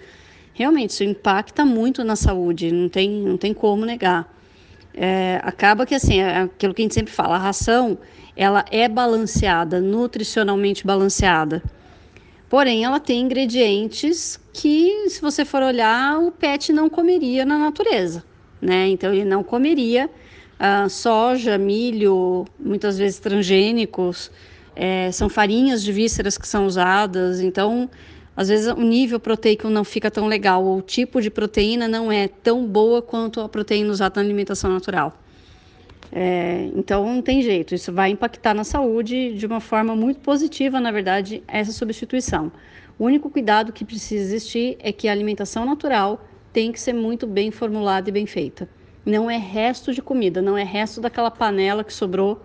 realmente 0.59 0.91
isso 0.91 1.05
impacta 1.05 1.65
muito 1.65 2.03
na 2.03 2.17
saúde, 2.17 2.73
não 2.73 2.89
tem, 2.89 3.09
não 3.09 3.37
tem 3.37 3.55
como 3.55 3.87
negar. 3.87 4.29
É, 4.93 5.41
acaba 5.45 5.87
que 5.87 5.95
assim, 5.95 6.21
é 6.21 6.39
aquilo 6.39 6.75
que 6.75 6.83
a 6.83 6.85
gente 6.85 6.95
sempre 6.95 7.13
fala, 7.13 7.37
a 7.37 7.39
ração 7.39 7.97
ela 8.37 8.65
é 8.71 8.89
balanceada, 8.89 9.81
nutricionalmente 9.81 10.85
balanceada. 10.85 11.63
Porém, 12.49 12.85
ela 12.85 12.99
tem 12.99 13.21
ingredientes 13.21 14.41
que, 14.53 15.09
se 15.11 15.21
você 15.21 15.45
for 15.45 15.63
olhar, 15.63 16.19
o 16.19 16.33
pet 16.33 16.73
não 16.73 16.89
comeria 16.89 17.45
na 17.45 17.59
natureza, 17.59 18.25
né? 18.61 18.89
Então, 18.89 19.13
ele 19.13 19.25
não 19.25 19.43
comeria 19.43 20.07
uh, 20.07 20.89
soja, 20.89 21.59
milho, 21.59 22.47
muitas 22.59 22.97
vezes 22.97 23.19
transgênicos, 23.19 24.31
é, 24.75 25.11
são 25.11 25.29
farinhas 25.29 25.83
de 25.83 25.93
vísceras 25.93 26.39
que 26.39 26.47
são 26.47 26.65
usadas. 26.65 27.41
Então, 27.41 27.91
às 28.39 28.47
vezes, 28.47 28.69
o 28.69 28.83
nível 28.83 29.19
proteico 29.19 29.69
não 29.69 29.83
fica 29.83 30.13
tão 30.13 30.29
legal, 30.29 30.65
ou 30.65 30.79
o 30.79 30.81
tipo 30.81 31.21
de 31.21 31.29
proteína 31.29 31.89
não 31.89 32.13
é 32.13 32.29
tão 32.29 32.65
boa 32.65 33.03
quanto 33.03 33.41
a 33.41 33.49
proteína 33.49 33.91
usada 33.91 34.23
na 34.23 34.25
alimentação 34.25 34.71
natural. 34.71 35.13
É, 36.13 36.71
então 36.77 37.05
não 37.05 37.21
tem 37.21 37.43
jeito, 37.43 37.75
isso 37.75 37.93
vai 37.93 38.11
impactar 38.11 38.55
na 38.55 38.63
saúde 38.63 39.35
de 39.35 39.45
uma 39.45 39.59
forma 39.59 39.97
muito 39.97 40.21
positiva, 40.21 40.79
na 40.79 40.93
verdade, 40.93 41.43
essa 41.49 41.73
substituição. 41.73 42.53
O 42.97 43.07
único 43.07 43.29
cuidado 43.29 43.73
que 43.73 43.85
precisa 43.85 44.23
existir 44.23 44.77
é 44.79 44.93
que 44.93 45.09
a 45.09 45.13
alimentação 45.13 45.67
natural 45.67 46.25
tem 46.53 46.71
que 46.71 46.81
ser 46.81 46.93
muito 46.93 47.27
bem 47.27 47.51
formulada 47.51 48.09
e 48.09 48.13
bem 48.13 48.25
feita. 48.25 48.69
Não 49.05 49.29
é 49.29 49.37
resto 49.37 49.93
de 49.93 50.01
comida, 50.01 50.41
não 50.41 50.57
é 50.57 50.63
resto 50.63 51.01
daquela 51.01 51.33
panela 51.33 51.83
que 51.83 51.93
sobrou 51.93 52.41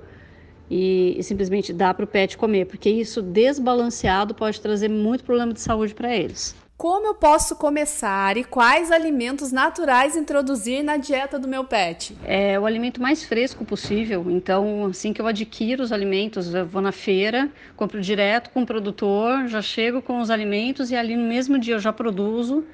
e, 0.75 1.19
e 1.19 1.23
simplesmente 1.23 1.71
dá 1.71 1.93
para 1.93 2.03
o 2.03 2.07
pet 2.07 2.35
comer, 2.35 2.65
porque 2.65 2.89
isso 2.89 3.21
desbalanceado 3.21 4.33
pode 4.33 4.59
trazer 4.59 4.89
muito 4.89 5.23
problema 5.23 5.53
de 5.53 5.61
saúde 5.61 5.93
para 5.93 6.11
eles. 6.15 6.55
Como 6.75 7.05
eu 7.05 7.13
posso 7.13 7.55
começar 7.55 8.35
e 8.37 8.43
quais 8.43 8.91
alimentos 8.91 9.51
naturais 9.51 10.17
introduzir 10.17 10.83
na 10.83 10.97
dieta 10.97 11.37
do 11.37 11.47
meu 11.47 11.63
pet? 11.63 12.17
É 12.25 12.59
o 12.59 12.65
alimento 12.65 12.99
mais 12.99 13.23
fresco 13.23 13.63
possível. 13.63 14.25
Então, 14.31 14.85
assim 14.85 15.13
que 15.13 15.21
eu 15.21 15.27
adquiro 15.27 15.83
os 15.83 15.91
alimentos, 15.91 16.51
eu 16.51 16.65
vou 16.65 16.81
na 16.81 16.91
feira, 16.91 17.51
compro 17.77 18.01
direto 18.01 18.49
com 18.49 18.63
o 18.63 18.65
produtor, 18.65 19.47
já 19.47 19.61
chego 19.61 20.01
com 20.01 20.19
os 20.19 20.31
alimentos 20.31 20.89
e 20.89 20.95
ali 20.95 21.15
no 21.15 21.27
mesmo 21.27 21.59
dia 21.59 21.75
eu 21.75 21.79
já 21.79 21.93
produzo 21.93 22.65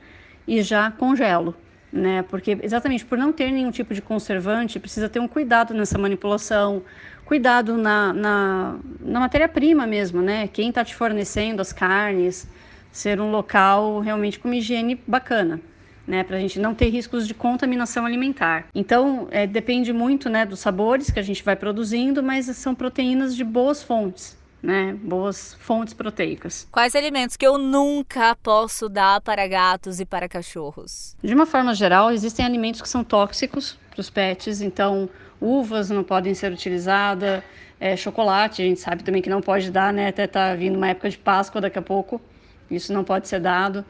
e 0.48 0.62
já 0.62 0.89
congelo. 0.89 1.53
Né? 1.91 2.24
Porque 2.24 2.58
exatamente 2.62 3.03
por 3.03 3.18
não 3.18 3.34
ter 3.34 3.51
nenhum 3.51 3.72
tipo 3.72 3.94
de 3.94 4.01
conservante, 4.01 4.79
precisa 4.79 5.10
ter 5.10 5.20
um 5.20 5.27
cuidado 5.27 5.74
nessa 5.74 5.98
manipulação, 5.98 6.84
cuidado 7.29 7.77
na, 7.77 8.12
na, 8.12 8.75
na 9.00 9.19
matéria-prima 9.19 9.86
mesmo, 9.86 10.19
né? 10.19 10.48
Quem 10.48 10.69
está 10.69 10.83
te 10.83 10.95
fornecendo 10.95 11.62
as 11.62 11.71
carnes, 11.71 12.48
ser 12.91 13.21
um 13.21 13.29
local 13.29 14.00
realmente 14.00 14.39
com 14.39 14.48
uma 14.48 14.55
higiene 14.55 15.00
bacana. 15.05 15.62
Né, 16.07 16.24
para 16.24 16.38
a 16.38 16.39
gente 16.39 16.59
não 16.59 16.74
ter 16.74 16.89
riscos 16.89 17.27
de 17.27 17.36
contaminação 17.36 18.03
alimentar. 18.03 18.65
Então, 18.74 19.27
é, 19.29 19.45
depende 19.45 19.93
muito 19.93 20.27
né, 20.27 20.43
dos 20.43 20.59
sabores 20.59 21.12
que 21.12 21.19
a 21.19 21.21
gente 21.21 21.43
vai 21.43 21.55
produzindo, 21.55 22.24
mas 22.24 22.48
são 22.48 22.74
proteínas 22.74 23.36
de 23.36 23.43
boas 23.43 23.83
fontes. 23.83 24.36
Né, 24.59 24.98
boas 25.03 25.53
fontes 25.59 25.93
proteicas. 25.93 26.67
Quais 26.71 26.95
alimentos 26.95 27.38
que 27.38 27.45
eu 27.45 27.59
nunca 27.59 28.36
posso 28.41 28.89
dar 28.89 29.21
para 29.21 29.48
gatos 29.48 30.00
e 30.00 30.05
para 30.05 30.27
cachorros? 30.27 31.15
De 31.24 31.31
uma 31.36 31.45
forma 31.45 31.75
geral, 31.75 32.09
existem 32.09 32.43
alimentos 32.43 32.81
que 32.81 32.89
são 32.89 33.03
tóxicos 33.03 33.77
para 33.91 34.01
os 34.01 34.09
pets, 34.09 34.62
então 34.62 35.07
uvas 35.41 35.89
não 35.89 36.03
podem 36.03 36.34
ser 36.34 36.51
utilizadas, 36.51 37.43
é, 37.79 37.96
chocolate 37.96 38.62
a 38.62 38.65
gente 38.65 38.79
sabe 38.79 39.03
também 39.03 39.22
que 39.22 39.29
não 39.29 39.41
pode 39.41 39.72
dar, 39.72 39.93
né? 39.93 40.10
Até 40.10 40.27
tá 40.27 40.53
vindo 40.53 40.75
uma 40.75 40.89
época 40.89 41.10
de 41.10 41.17
Páscoa 41.17 41.62
daqui 41.62 41.79
a 41.79 41.81
pouco. 41.81 42.22
Isso 42.69 42.91
não 42.91 43.03
pode 43.03 43.27
ser 43.27 43.39
dado. 43.39 43.86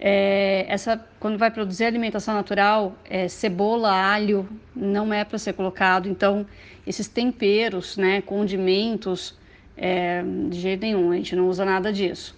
É, 0.00 0.64
essa, 0.68 1.02
quando 1.20 1.38
vai 1.38 1.50
produzir 1.50 1.84
alimentação 1.84 2.34
natural, 2.34 2.94
é, 3.04 3.28
cebola, 3.28 3.92
alho 3.92 4.48
não 4.74 5.12
é 5.12 5.24
para 5.24 5.38
ser 5.38 5.52
colocado. 5.52 6.08
Então, 6.08 6.46
esses 6.86 7.06
temperos, 7.06 7.96
né, 7.96 8.20
condimentos, 8.22 9.38
é, 9.76 10.22
de 10.48 10.60
jeito 10.60 10.82
nenhum, 10.82 11.12
a 11.12 11.16
gente 11.16 11.36
não 11.36 11.48
usa 11.48 11.64
nada 11.64 11.92
disso. 11.92 12.36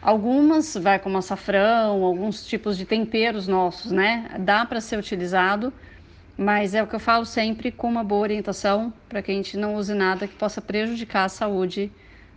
Algumas 0.00 0.76
vai 0.76 0.98
como 0.98 1.18
açafrão, 1.18 2.04
alguns 2.04 2.46
tipos 2.46 2.78
de 2.78 2.84
temperos 2.84 3.48
nossos, 3.48 3.90
né? 3.90 4.30
Dá 4.38 4.64
para 4.64 4.80
ser 4.80 4.96
utilizado, 4.96 5.72
mas 6.38 6.72
é 6.72 6.82
o 6.82 6.86
que 6.86 6.94
eu 6.94 7.00
falo 7.00 7.26
sempre 7.26 7.72
com 7.72 7.88
uma 7.88 8.04
boa 8.04 8.20
orientação 8.20 8.92
para 9.08 9.20
que 9.20 9.32
a 9.32 9.34
gente 9.34 9.56
não 9.56 9.74
use 9.74 9.92
nada 9.92 10.28
que 10.28 10.34
possa 10.36 10.62
prejudicar 10.62 11.24
a 11.24 11.28
saúde 11.28 11.90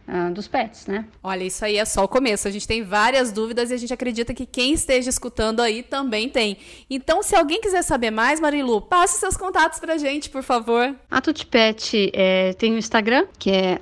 uh, 0.08 0.34
dos 0.34 0.48
pets, 0.48 0.88
né? 0.88 1.06
Olha, 1.22 1.44
isso 1.44 1.64
aí 1.64 1.78
é 1.78 1.86
só 1.86 2.04
o 2.04 2.08
começo. 2.08 2.48
A 2.48 2.52
gente 2.52 2.68
tem 2.68 2.82
várias 2.82 3.32
dúvidas 3.32 3.70
e 3.70 3.76
a 3.76 3.78
gente 3.78 3.94
acredita 3.94 4.34
que 4.34 4.48
quem 4.48 4.74
esteja 4.74 5.12
escutando 5.12 5.62
aí 5.62 5.84
também 5.84 6.28
tem. 6.28 6.58
Então, 6.90 7.22
se 7.22 7.36
alguém 7.36 7.62
quiser 7.62 7.84
saber 7.84 8.10
mais, 8.10 8.40
Marilu, 8.40 8.82
passe 8.82 9.20
seus 9.20 9.38
contatos 9.38 9.80
pra 9.80 9.98
gente, 9.98 10.32
por 10.32 10.42
favor. 10.42 10.96
A 11.10 11.22
Tutipet 11.22 12.12
é, 12.12 12.54
tem 12.54 12.72
o 12.72 12.76
um 12.76 12.78
Instagram, 12.80 13.28
que 13.38 13.52
é 13.52 13.80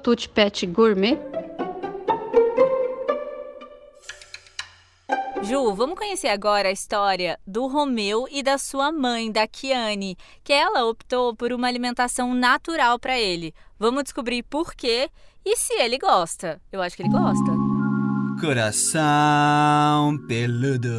tutipetgourmet. 0.00 1.18
Ju, 5.42 5.74
vamos 5.74 5.98
conhecer 5.98 6.28
agora 6.28 6.68
a 6.68 6.72
história 6.72 7.38
do 7.46 7.66
Romeu 7.66 8.26
e 8.30 8.42
da 8.42 8.56
sua 8.56 8.90
mãe, 8.90 9.30
da 9.30 9.46
Kiane, 9.46 10.16
que 10.42 10.52
ela 10.52 10.84
optou 10.86 11.36
por 11.36 11.52
uma 11.52 11.68
alimentação 11.68 12.34
natural 12.34 12.98
para 12.98 13.18
ele. 13.18 13.54
Vamos 13.78 14.04
descobrir 14.04 14.42
por 14.42 14.74
quê 14.74 15.10
e 15.44 15.56
se 15.56 15.74
ele 15.74 15.98
gosta? 15.98 16.60
Eu 16.72 16.80
acho 16.80 16.96
que 16.96 17.02
ele 17.02 17.10
gosta. 17.10 17.52
Coração 18.40 20.18
peludo. 20.26 20.90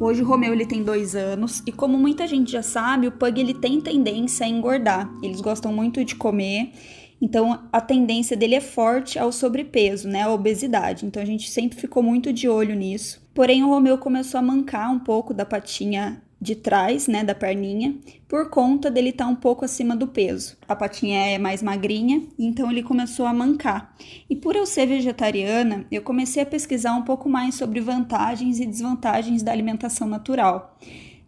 Hoje 0.00 0.22
o 0.22 0.26
Romeu 0.26 0.52
ele 0.52 0.66
tem 0.66 0.82
dois 0.82 1.14
anos 1.14 1.62
e 1.66 1.72
como 1.72 1.96
muita 1.96 2.26
gente 2.26 2.52
já 2.52 2.62
sabe, 2.62 3.06
o 3.06 3.12
pug 3.12 3.40
ele 3.40 3.54
tem 3.54 3.80
tendência 3.80 4.46
a 4.46 4.48
engordar. 4.48 5.10
Eles 5.22 5.40
gostam 5.40 5.72
muito 5.72 6.04
de 6.04 6.14
comer, 6.14 6.72
então 7.20 7.68
a 7.72 7.80
tendência 7.80 8.36
dele 8.36 8.54
é 8.54 8.60
forte 8.60 9.18
ao 9.18 9.32
sobrepeso, 9.32 10.08
né, 10.08 10.22
a 10.22 10.32
obesidade. 10.32 11.04
Então 11.04 11.22
a 11.22 11.26
gente 11.26 11.50
sempre 11.50 11.78
ficou 11.78 12.02
muito 12.02 12.32
de 12.32 12.48
olho 12.48 12.74
nisso. 12.74 13.26
Porém 13.34 13.62
o 13.62 13.68
Romeu 13.68 13.98
começou 13.98 14.38
a 14.38 14.42
mancar 14.42 14.92
um 14.92 14.98
pouco 14.98 15.34
da 15.34 15.44
patinha 15.44 16.22
de 16.40 16.54
trás, 16.54 17.08
né, 17.08 17.24
da 17.24 17.34
perninha, 17.34 17.96
por 18.28 18.48
conta 18.48 18.90
dele 18.90 19.08
estar 19.10 19.24
tá 19.24 19.30
um 19.30 19.34
pouco 19.34 19.64
acima 19.64 19.96
do 19.96 20.06
peso. 20.06 20.56
A 20.68 20.76
patinha 20.76 21.18
é 21.18 21.38
mais 21.38 21.62
magrinha, 21.62 22.22
então 22.38 22.70
ele 22.70 22.82
começou 22.82 23.26
a 23.26 23.34
mancar. 23.34 23.94
E 24.30 24.36
por 24.36 24.54
eu 24.54 24.64
ser 24.64 24.86
vegetariana, 24.86 25.84
eu 25.90 26.00
comecei 26.00 26.42
a 26.42 26.46
pesquisar 26.46 26.94
um 26.94 27.02
pouco 27.02 27.28
mais 27.28 27.56
sobre 27.56 27.80
vantagens 27.80 28.60
e 28.60 28.66
desvantagens 28.66 29.42
da 29.42 29.50
alimentação 29.50 30.06
natural. 30.06 30.78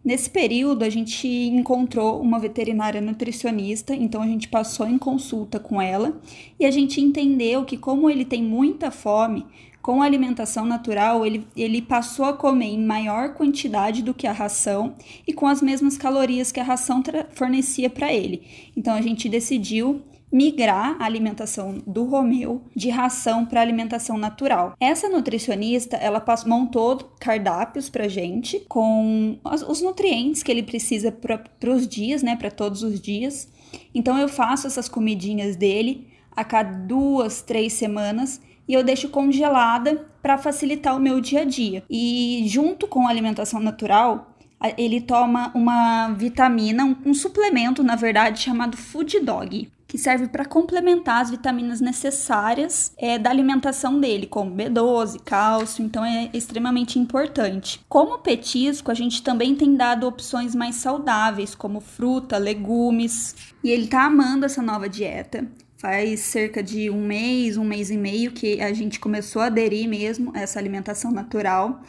Nesse 0.03 0.29
período, 0.29 0.83
a 0.83 0.89
gente 0.89 1.27
encontrou 1.27 2.19
uma 2.19 2.39
veterinária 2.39 2.99
nutricionista, 2.99 3.93
então 3.93 4.21
a 4.23 4.25
gente 4.25 4.47
passou 4.47 4.87
em 4.87 4.97
consulta 4.97 5.59
com 5.59 5.79
ela 5.79 6.19
e 6.59 6.65
a 6.65 6.71
gente 6.71 6.99
entendeu 6.99 7.63
que, 7.63 7.77
como 7.77 8.09
ele 8.09 8.25
tem 8.25 8.41
muita 8.41 8.89
fome, 8.89 9.45
com 9.79 10.01
a 10.01 10.05
alimentação 10.05 10.65
natural, 10.65 11.25
ele, 11.25 11.45
ele 11.55 11.81
passou 11.81 12.25
a 12.25 12.33
comer 12.33 12.67
em 12.67 12.83
maior 12.83 13.33
quantidade 13.33 14.03
do 14.03 14.13
que 14.13 14.27
a 14.27 14.31
ração 14.31 14.95
e 15.27 15.33
com 15.33 15.47
as 15.47 15.61
mesmas 15.61 15.97
calorias 15.97 16.51
que 16.51 16.59
a 16.59 16.63
ração 16.63 17.03
fornecia 17.31 17.89
para 17.89 18.13
ele. 18.13 18.43
Então 18.77 18.93
a 18.93 19.01
gente 19.01 19.27
decidiu 19.27 20.01
migrar 20.31 20.95
a 20.99 21.05
alimentação 21.05 21.81
do 21.85 22.05
Romeu 22.05 22.63
de 22.75 22.89
ração 22.89 23.45
para 23.45 23.61
alimentação 23.61 24.17
natural. 24.17 24.75
Essa 24.79 25.09
nutricionista, 25.09 25.97
ela 25.97 26.23
montou 26.45 26.97
cardápios 27.19 27.89
para 27.89 28.07
gente 28.07 28.59
com 28.69 29.37
os 29.43 29.81
nutrientes 29.81 30.41
que 30.41 30.51
ele 30.51 30.63
precisa 30.63 31.11
para 31.11 31.69
os 31.69 31.87
dias, 31.87 32.23
né, 32.23 32.35
para 32.35 32.49
todos 32.49 32.81
os 32.81 32.99
dias. 32.99 33.49
Então 33.93 34.17
eu 34.17 34.29
faço 34.29 34.67
essas 34.67 34.87
comidinhas 34.87 35.55
dele 35.55 36.07
a 36.35 36.43
cada 36.43 36.77
duas, 36.77 37.41
três 37.41 37.73
semanas 37.73 38.41
e 38.67 38.73
eu 38.73 38.83
deixo 38.83 39.09
congelada 39.09 40.07
para 40.21 40.37
facilitar 40.37 40.95
o 40.95 40.99
meu 40.99 41.19
dia 41.19 41.41
a 41.41 41.45
dia. 41.45 41.83
E 41.89 42.43
junto 42.47 42.87
com 42.87 43.05
a 43.05 43.09
alimentação 43.09 43.59
natural, 43.59 44.31
ele 44.77 45.01
toma 45.01 45.51
uma 45.55 46.13
vitamina, 46.13 46.85
um, 46.85 46.95
um 47.07 47.13
suplemento, 47.13 47.83
na 47.83 47.95
verdade, 47.95 48.39
chamado 48.39 48.77
Food 48.77 49.19
Dog, 49.21 49.69
que 49.91 49.97
serve 49.97 50.29
para 50.29 50.45
complementar 50.45 51.21
as 51.21 51.29
vitaminas 51.29 51.81
necessárias 51.81 52.93
é, 52.97 53.19
da 53.19 53.29
alimentação 53.29 53.99
dele, 53.99 54.25
como 54.25 54.55
B12, 54.55 55.19
cálcio, 55.19 55.83
então 55.83 56.05
é 56.05 56.29
extremamente 56.33 56.97
importante. 56.97 57.81
Como 57.89 58.19
petisco, 58.19 58.89
a 58.89 58.93
gente 58.93 59.21
também 59.21 59.53
tem 59.53 59.75
dado 59.75 60.07
opções 60.07 60.55
mais 60.55 60.75
saudáveis, 60.75 61.53
como 61.53 61.81
fruta, 61.81 62.37
legumes, 62.37 63.35
e 63.61 63.69
ele 63.69 63.87
tá 63.87 64.05
amando 64.05 64.45
essa 64.45 64.61
nova 64.61 64.87
dieta. 64.87 65.45
Faz 65.75 66.21
cerca 66.21 66.63
de 66.63 66.89
um 66.89 67.05
mês, 67.05 67.57
um 67.57 67.65
mês 67.65 67.91
e 67.91 67.97
meio 67.97 68.31
que 68.31 68.61
a 68.61 68.71
gente 68.71 68.97
começou 68.97 69.41
a 69.41 69.47
aderir 69.47 69.89
mesmo 69.89 70.31
a 70.33 70.39
essa 70.39 70.57
alimentação 70.57 71.11
natural. 71.11 71.81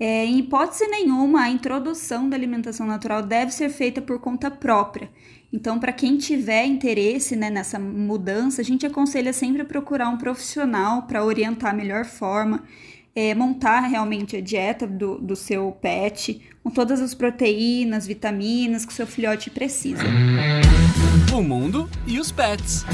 É, 0.00 0.24
em 0.24 0.38
hipótese 0.38 0.86
nenhuma, 0.86 1.42
a 1.42 1.50
introdução 1.50 2.26
da 2.26 2.34
alimentação 2.34 2.86
natural 2.86 3.22
deve 3.22 3.52
ser 3.52 3.68
feita 3.68 4.00
por 4.00 4.18
conta 4.18 4.50
própria. 4.50 5.10
Então, 5.52 5.78
para 5.78 5.92
quem 5.92 6.16
tiver 6.16 6.64
interesse 6.64 7.36
né, 7.36 7.50
nessa 7.50 7.78
mudança, 7.78 8.62
a 8.62 8.64
gente 8.64 8.86
aconselha 8.86 9.30
sempre 9.34 9.62
procurar 9.62 10.08
um 10.08 10.16
profissional 10.16 11.02
para 11.02 11.22
orientar 11.22 11.72
a 11.72 11.76
melhor 11.76 12.06
forma, 12.06 12.62
é, 13.14 13.34
montar 13.34 13.80
realmente 13.80 14.36
a 14.36 14.40
dieta 14.40 14.86
do, 14.86 15.18
do 15.18 15.36
seu 15.36 15.70
pet, 15.72 16.40
com 16.64 16.70
todas 16.70 17.02
as 17.02 17.12
proteínas, 17.12 18.06
vitaminas 18.06 18.86
que 18.86 18.92
o 18.92 18.96
seu 18.96 19.06
filhote 19.06 19.50
precisa. 19.50 20.02
O 21.36 21.42
mundo 21.42 21.90
e 22.06 22.18
os 22.18 22.32
pets. 22.32 22.86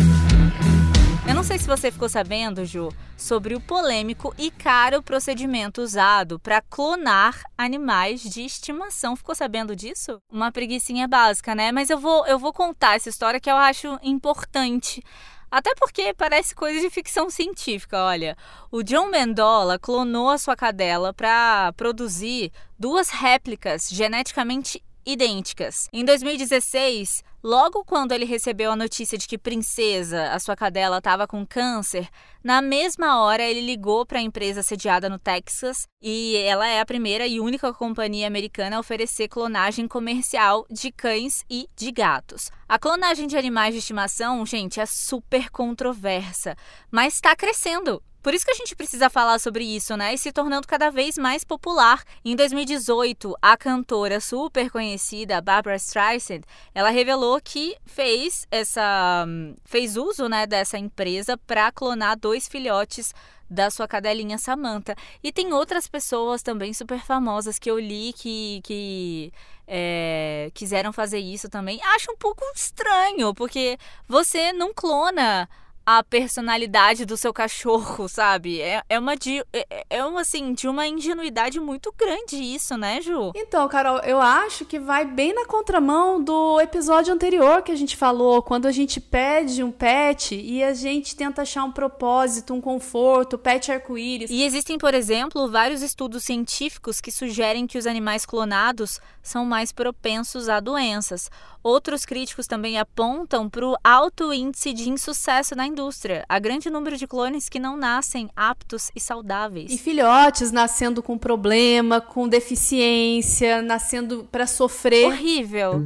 Eu 1.28 1.34
não 1.34 1.42
sei 1.42 1.58
se 1.58 1.66
você 1.66 1.90
ficou 1.90 2.08
sabendo, 2.08 2.64
Ju, 2.64 2.88
sobre 3.16 3.56
o 3.56 3.60
polêmico 3.60 4.32
e 4.38 4.48
caro 4.48 5.02
procedimento 5.02 5.82
usado 5.82 6.38
para 6.38 6.62
clonar 6.62 7.42
animais 7.58 8.22
de 8.22 8.42
estimação. 8.42 9.16
Ficou 9.16 9.34
sabendo 9.34 9.74
disso? 9.74 10.20
Uma 10.30 10.52
preguiçinha 10.52 11.08
básica, 11.08 11.52
né? 11.52 11.72
Mas 11.72 11.90
eu 11.90 11.98
vou, 11.98 12.24
eu 12.26 12.38
vou 12.38 12.52
contar 12.52 12.94
essa 12.94 13.08
história 13.08 13.40
que 13.40 13.50
eu 13.50 13.56
acho 13.56 13.98
importante. 14.04 15.02
Até 15.50 15.74
porque 15.74 16.14
parece 16.14 16.54
coisa 16.54 16.80
de 16.80 16.90
ficção 16.90 17.28
científica, 17.28 18.04
olha. 18.04 18.36
O 18.70 18.82
John 18.82 19.10
Mendola 19.10 19.78
clonou 19.78 20.30
a 20.30 20.38
sua 20.38 20.54
cadela 20.54 21.12
para 21.12 21.72
produzir 21.76 22.52
duas 22.78 23.10
réplicas 23.10 23.88
geneticamente 23.88 24.82
idênticas. 25.06 25.88
Em 25.92 26.04
2016, 26.04 27.22
logo 27.42 27.84
quando 27.84 28.10
ele 28.10 28.24
recebeu 28.24 28.72
a 28.72 28.76
notícia 28.76 29.16
de 29.16 29.28
que 29.28 29.38
Princesa, 29.38 30.32
a 30.32 30.40
sua 30.40 30.56
cadela, 30.56 30.98
estava 30.98 31.28
com 31.28 31.46
câncer, 31.46 32.08
na 32.42 32.60
mesma 32.60 33.22
hora 33.22 33.42
ele 33.42 33.60
ligou 33.60 34.04
para 34.04 34.18
a 34.18 34.22
empresa 34.22 34.62
sediada 34.62 35.08
no 35.08 35.18
Texas 35.18 35.86
e 36.02 36.36
ela 36.36 36.66
é 36.66 36.80
a 36.80 36.86
primeira 36.86 37.26
e 37.26 37.38
única 37.38 37.72
companhia 37.72 38.26
americana 38.26 38.76
a 38.76 38.80
oferecer 38.80 39.28
clonagem 39.28 39.86
comercial 39.86 40.66
de 40.68 40.90
cães 40.90 41.44
e 41.48 41.68
de 41.76 41.92
gatos. 41.92 42.50
A 42.68 42.78
clonagem 42.78 43.28
de 43.28 43.36
animais 43.36 43.72
de 43.72 43.78
estimação, 43.78 44.44
gente, 44.44 44.80
é 44.80 44.86
super 44.86 45.50
controversa, 45.50 46.56
mas 46.90 47.14
está 47.14 47.36
crescendo. 47.36 48.02
Por 48.26 48.34
isso 48.34 48.44
que 48.44 48.50
a 48.50 48.56
gente 48.56 48.74
precisa 48.74 49.08
falar 49.08 49.38
sobre 49.38 49.62
isso, 49.62 49.96
né? 49.96 50.12
E 50.12 50.18
se 50.18 50.32
tornando 50.32 50.66
cada 50.66 50.90
vez 50.90 51.16
mais 51.16 51.44
popular. 51.44 52.02
Em 52.24 52.34
2018, 52.34 53.36
a 53.40 53.56
cantora 53.56 54.18
super 54.18 54.68
conhecida 54.68 55.40
Barbara 55.40 55.76
Streisand, 55.76 56.40
ela 56.74 56.90
revelou 56.90 57.40
que 57.40 57.76
fez 57.84 58.44
essa 58.50 59.24
fez 59.64 59.96
uso, 59.96 60.28
né, 60.28 60.44
dessa 60.44 60.76
empresa 60.76 61.38
para 61.38 61.70
clonar 61.70 62.18
dois 62.18 62.48
filhotes 62.48 63.14
da 63.48 63.70
sua 63.70 63.86
cadelinha 63.86 64.38
Samantha. 64.38 64.96
E 65.22 65.30
tem 65.30 65.52
outras 65.52 65.86
pessoas 65.86 66.42
também 66.42 66.72
super 66.72 66.98
famosas 66.98 67.60
que 67.60 67.70
eu 67.70 67.78
li 67.78 68.12
que, 68.12 68.60
que 68.64 69.32
é, 69.68 70.50
quiseram 70.52 70.92
fazer 70.92 71.20
isso 71.20 71.48
também. 71.48 71.80
Acho 71.94 72.10
um 72.10 72.16
pouco 72.16 72.44
estranho, 72.56 73.32
porque 73.32 73.78
você 74.08 74.52
não 74.52 74.74
clona 74.74 75.48
a 75.86 76.02
personalidade 76.02 77.06
do 77.06 77.16
seu 77.16 77.32
cachorro, 77.32 78.08
sabe? 78.10 78.60
É, 78.60 78.82
é 78.88 78.98
uma 78.98 79.16
de, 79.16 79.44
é, 79.52 79.86
é 79.88 80.04
uma 80.04 80.22
assim 80.22 80.52
de 80.52 80.66
uma 80.66 80.86
ingenuidade 80.88 81.60
muito 81.60 81.94
grande 81.96 82.36
isso, 82.36 82.76
né, 82.76 83.00
Ju? 83.00 83.30
Então, 83.36 83.68
Carol, 83.68 83.98
eu 84.00 84.20
acho 84.20 84.64
que 84.64 84.80
vai 84.80 85.04
bem 85.04 85.32
na 85.32 85.46
contramão 85.46 86.20
do 86.22 86.60
episódio 86.60 87.14
anterior 87.14 87.62
que 87.62 87.70
a 87.70 87.76
gente 87.76 87.96
falou, 87.96 88.42
quando 88.42 88.66
a 88.66 88.72
gente 88.72 89.00
pede 89.00 89.62
um 89.62 89.70
pet 89.70 90.34
e 90.34 90.64
a 90.64 90.74
gente 90.74 91.14
tenta 91.14 91.42
achar 91.42 91.62
um 91.62 91.70
propósito, 91.70 92.52
um 92.52 92.60
conforto, 92.60 93.38
pet 93.38 93.70
arco-íris. 93.70 94.30
E 94.30 94.42
existem, 94.42 94.76
por 94.76 94.92
exemplo, 94.92 95.48
vários 95.48 95.82
estudos 95.82 96.24
científicos 96.24 97.00
que 97.00 97.12
sugerem 97.12 97.66
que 97.66 97.78
os 97.78 97.86
animais 97.86 98.26
clonados 98.26 99.00
são 99.22 99.44
mais 99.44 99.70
propensos 99.72 100.48
a 100.48 100.58
doenças. 100.58 101.30
Outros 101.62 102.04
críticos 102.06 102.46
também 102.46 102.78
apontam 102.78 103.50
para 103.50 103.66
o 103.66 103.76
alto 103.82 104.32
índice 104.32 104.72
de 104.72 104.88
insucesso 104.88 105.54
na 105.56 105.66
indústria, 105.76 106.24
a 106.26 106.38
grande 106.38 106.70
número 106.70 106.96
de 106.96 107.06
clones 107.06 107.50
que 107.50 107.60
não 107.60 107.76
nascem 107.76 108.30
aptos 108.34 108.90
e 108.96 109.00
saudáveis. 109.00 109.70
E 109.70 109.76
filhotes 109.76 110.50
nascendo 110.50 111.02
com 111.02 111.18
problema, 111.18 112.00
com 112.00 112.26
deficiência, 112.26 113.60
nascendo 113.60 114.26
para 114.32 114.46
sofrer. 114.46 115.06
Horrível. 115.06 115.84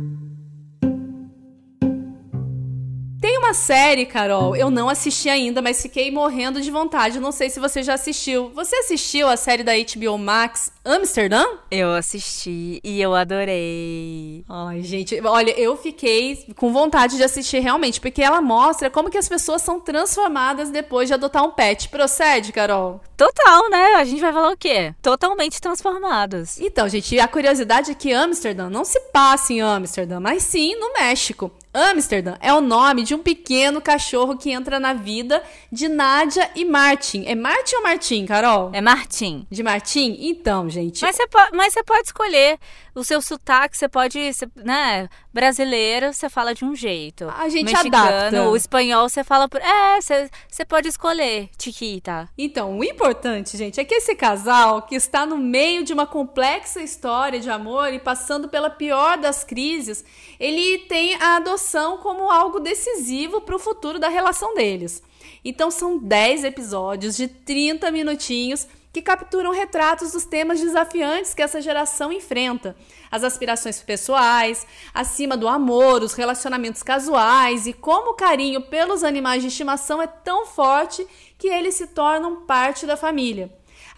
Tem 3.20 3.36
uma 3.36 3.52
série, 3.52 4.06
Carol, 4.06 4.54
eu 4.56 4.70
não 4.70 4.88
assisti 4.88 5.28
ainda, 5.28 5.60
mas 5.60 5.82
fiquei 5.82 6.10
morrendo 6.10 6.60
de 6.60 6.70
vontade. 6.70 7.18
Não 7.18 7.32
sei 7.32 7.50
se 7.50 7.58
você 7.58 7.82
já 7.82 7.94
assistiu. 7.94 8.50
Você 8.54 8.76
assistiu 8.76 9.28
a 9.28 9.36
série 9.36 9.64
da 9.64 9.72
HBO 9.72 10.16
Max 10.16 10.72
Amsterdã? 10.84 11.44
Eu 11.70 11.92
assisti 11.92 12.80
e 12.82 13.00
eu 13.00 13.14
adorei. 13.14 14.44
Ai, 14.48 14.82
gente, 14.82 15.20
olha, 15.22 15.50
eu 15.58 15.76
fiquei 15.76 16.46
com 16.56 16.72
vontade 16.72 17.16
de 17.16 17.22
assistir 17.22 17.58
realmente, 17.58 18.00
porque 18.00 18.22
ela 18.22 18.40
mostra 18.40 18.88
como 18.88 19.10
que 19.10 19.18
as 19.18 19.28
pessoas 19.28 19.60
são 19.60 19.78
transformadas 19.78 20.70
depois 20.70 21.08
de 21.08 21.14
adotar 21.14 21.44
um 21.44 21.50
pet. 21.50 21.90
Procede, 21.90 22.50
Carol? 22.50 23.00
Total, 23.14 23.68
né? 23.68 23.94
A 23.96 24.04
gente 24.04 24.20
vai 24.20 24.32
falar 24.32 24.52
o 24.52 24.56
quê? 24.56 24.94
Totalmente 25.02 25.60
transformados. 25.60 26.58
Então, 26.58 26.88
gente, 26.88 27.20
a 27.20 27.28
curiosidade 27.28 27.90
é 27.90 27.94
que 27.94 28.12
Amsterdã 28.12 28.70
não 28.70 28.84
se 28.84 28.98
passa 29.12 29.52
em 29.52 29.60
Amsterdã, 29.60 30.18
mas 30.18 30.42
sim 30.42 30.74
no 30.76 30.94
México. 30.94 31.52
Amsterdã 31.72 32.34
é 32.40 32.52
o 32.52 32.60
nome 32.60 33.04
de 33.04 33.14
um 33.14 33.18
pequeno 33.18 33.80
cachorro 33.80 34.36
que 34.36 34.50
entra 34.50 34.80
na 34.80 34.92
vida 34.92 35.40
de 35.70 35.88
Nádia 35.88 36.50
e 36.56 36.64
Martin. 36.64 37.24
É 37.26 37.34
Martin 37.34 37.76
ou 37.76 37.82
Martin, 37.82 38.26
Carol? 38.26 38.70
É 38.72 38.80
Martin. 38.80 39.46
De 39.48 39.62
Martin? 39.62 40.16
Então, 40.18 40.68
gente. 40.70 41.02
Mas 41.02 41.16
você 41.16 41.26
pode, 41.26 41.56
mas 41.56 41.72
você 41.72 41.82
pode 41.82 42.06
escolher 42.06 42.58
o 42.94 43.04
seu 43.04 43.20
sotaque, 43.20 43.76
você 43.76 43.88
pode, 43.88 44.18
né? 44.56 45.08
Brasileiro, 45.32 46.12
você 46.12 46.28
fala 46.28 46.54
de 46.54 46.64
um 46.64 46.74
jeito. 46.74 47.28
A 47.36 47.48
gente 47.48 47.72
Mexicano, 47.72 47.96
adapta. 47.96 48.48
o 48.48 48.56
espanhol, 48.56 49.08
você 49.08 49.22
fala 49.22 49.48
por. 49.48 49.60
É, 49.60 50.00
você, 50.00 50.30
você 50.48 50.64
pode 50.64 50.88
escolher, 50.88 51.48
Chiquita. 51.60 52.28
Então, 52.36 52.78
o 52.78 52.84
importante, 52.84 53.56
gente, 53.56 53.78
é 53.78 53.84
que 53.84 53.94
esse 53.94 54.14
casal, 54.14 54.82
que 54.82 54.94
está 54.94 55.24
no 55.24 55.36
meio 55.36 55.84
de 55.84 55.92
uma 55.92 56.06
complexa 56.06 56.82
história 56.82 57.38
de 57.38 57.50
amor 57.50 57.92
e 57.92 57.98
passando 57.98 58.48
pela 58.48 58.70
pior 58.70 59.18
das 59.18 59.44
crises, 59.44 60.04
ele 60.38 60.78
tem 60.88 61.14
a 61.16 61.36
adoção 61.36 61.98
como 61.98 62.30
algo 62.30 62.60
decisivo 62.60 63.40
para 63.40 63.56
o 63.56 63.58
futuro 63.58 63.98
da 63.98 64.08
relação 64.08 64.54
deles. 64.54 65.02
Então, 65.44 65.70
são 65.70 65.98
10 65.98 66.44
episódios 66.44 67.16
de 67.16 67.28
30 67.28 67.90
minutinhos 67.90 68.66
que 68.92 69.00
capturam 69.00 69.52
retratos 69.52 70.12
dos 70.12 70.24
temas 70.24 70.60
desafiantes 70.60 71.32
que 71.32 71.42
essa 71.42 71.60
geração 71.60 72.12
enfrenta. 72.12 72.76
As 73.10 73.22
aspirações 73.22 73.80
pessoais, 73.80 74.66
acima 74.92 75.36
do 75.36 75.48
amor, 75.48 76.02
os 76.02 76.14
relacionamentos 76.14 76.82
casuais 76.82 77.66
e 77.66 77.72
como 77.72 78.10
o 78.10 78.14
carinho 78.14 78.62
pelos 78.62 79.04
animais 79.04 79.42
de 79.42 79.48
estimação 79.48 80.02
é 80.02 80.06
tão 80.06 80.46
forte 80.46 81.06
que 81.38 81.48
eles 81.48 81.74
se 81.74 81.88
tornam 81.88 82.42
parte 82.42 82.86
da 82.86 82.96
família. 82.96 83.50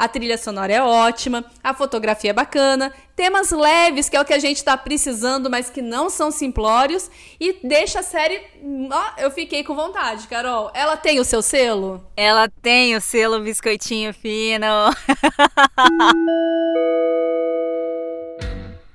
A 0.03 0.09
trilha 0.09 0.37
sonora 0.37 0.73
é 0.73 0.83
ótima, 0.83 1.45
a 1.63 1.73
fotografia 1.73 2.31
é 2.31 2.33
bacana, 2.33 2.93
temas 3.15 3.53
leves, 3.53 4.09
que 4.09 4.17
é 4.17 4.21
o 4.21 4.25
que 4.25 4.35
a 4.35 4.39
gente 4.41 4.57
está 4.57 4.77
precisando, 4.77 5.49
mas 5.49 5.71
que 5.71 5.81
não 5.81 6.11
são 6.11 6.33
simplórios, 6.33 7.09
e 7.39 7.61
deixa 7.63 8.01
a 8.01 8.03
série. 8.03 8.43
Ó, 8.91 9.05
eu 9.17 9.31
fiquei 9.31 9.63
com 9.63 9.77
vontade, 9.77 10.27
Carol. 10.27 10.73
Ela 10.75 10.97
tem 10.97 11.21
o 11.21 11.25
seu 11.25 11.41
selo? 11.41 12.05
Ela 12.17 12.49
tem 12.49 12.97
o 12.97 13.01
selo 13.01 13.39
biscoitinho 13.43 14.13
fino. 14.13 14.67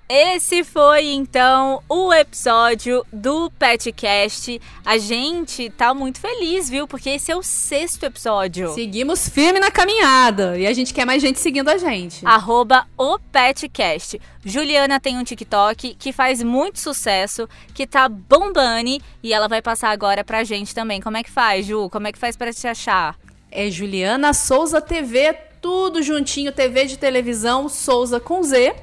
Esse 0.09 0.63
foi 0.63 1.07
então 1.07 1.83
o 1.89 2.13
episódio 2.13 3.05
do 3.11 3.51
Petcast. 3.51 4.61
A 4.85 4.97
gente 4.97 5.69
tá 5.71 5.93
muito 5.93 6.21
feliz, 6.21 6.69
viu? 6.69 6.87
Porque 6.87 7.09
esse 7.09 7.29
é 7.29 7.35
o 7.35 7.43
sexto 7.43 8.05
episódio. 8.05 8.73
Seguimos 8.73 9.27
firme 9.27 9.59
na 9.59 9.69
caminhada 9.69 10.57
e 10.57 10.65
a 10.65 10.71
gente 10.71 10.93
quer 10.93 11.03
mais 11.03 11.21
gente 11.21 11.41
seguindo 11.41 11.67
a 11.67 11.77
gente. 11.77 12.25
Arroba 12.25 12.87
o 12.97 13.19
Petcast. 13.19 14.21
Juliana 14.45 14.97
tem 14.97 15.17
um 15.17 15.25
TikTok 15.25 15.95
que 15.95 16.13
faz 16.13 16.41
muito 16.41 16.79
sucesso, 16.79 17.49
que 17.73 17.85
tá 17.85 18.07
bombando 18.07 18.77
e 19.21 19.33
ela 19.33 19.49
vai 19.49 19.61
passar 19.61 19.89
agora 19.89 20.23
pra 20.23 20.45
gente 20.45 20.73
também. 20.73 21.01
Como 21.01 21.17
é 21.17 21.23
que 21.23 21.29
faz, 21.29 21.65
Ju? 21.65 21.89
Como 21.89 22.07
é 22.07 22.13
que 22.13 22.19
faz 22.19 22.37
pra 22.37 22.53
te 22.53 22.65
achar? 22.65 23.17
É 23.51 23.69
Juliana 23.69 24.33
Souza 24.33 24.79
TV, 24.79 25.33
tudo 25.61 26.01
juntinho, 26.01 26.53
TV 26.53 26.85
de 26.85 26.95
televisão, 26.95 27.67
Souza 27.67 28.21
com 28.21 28.41
Z 28.41 28.73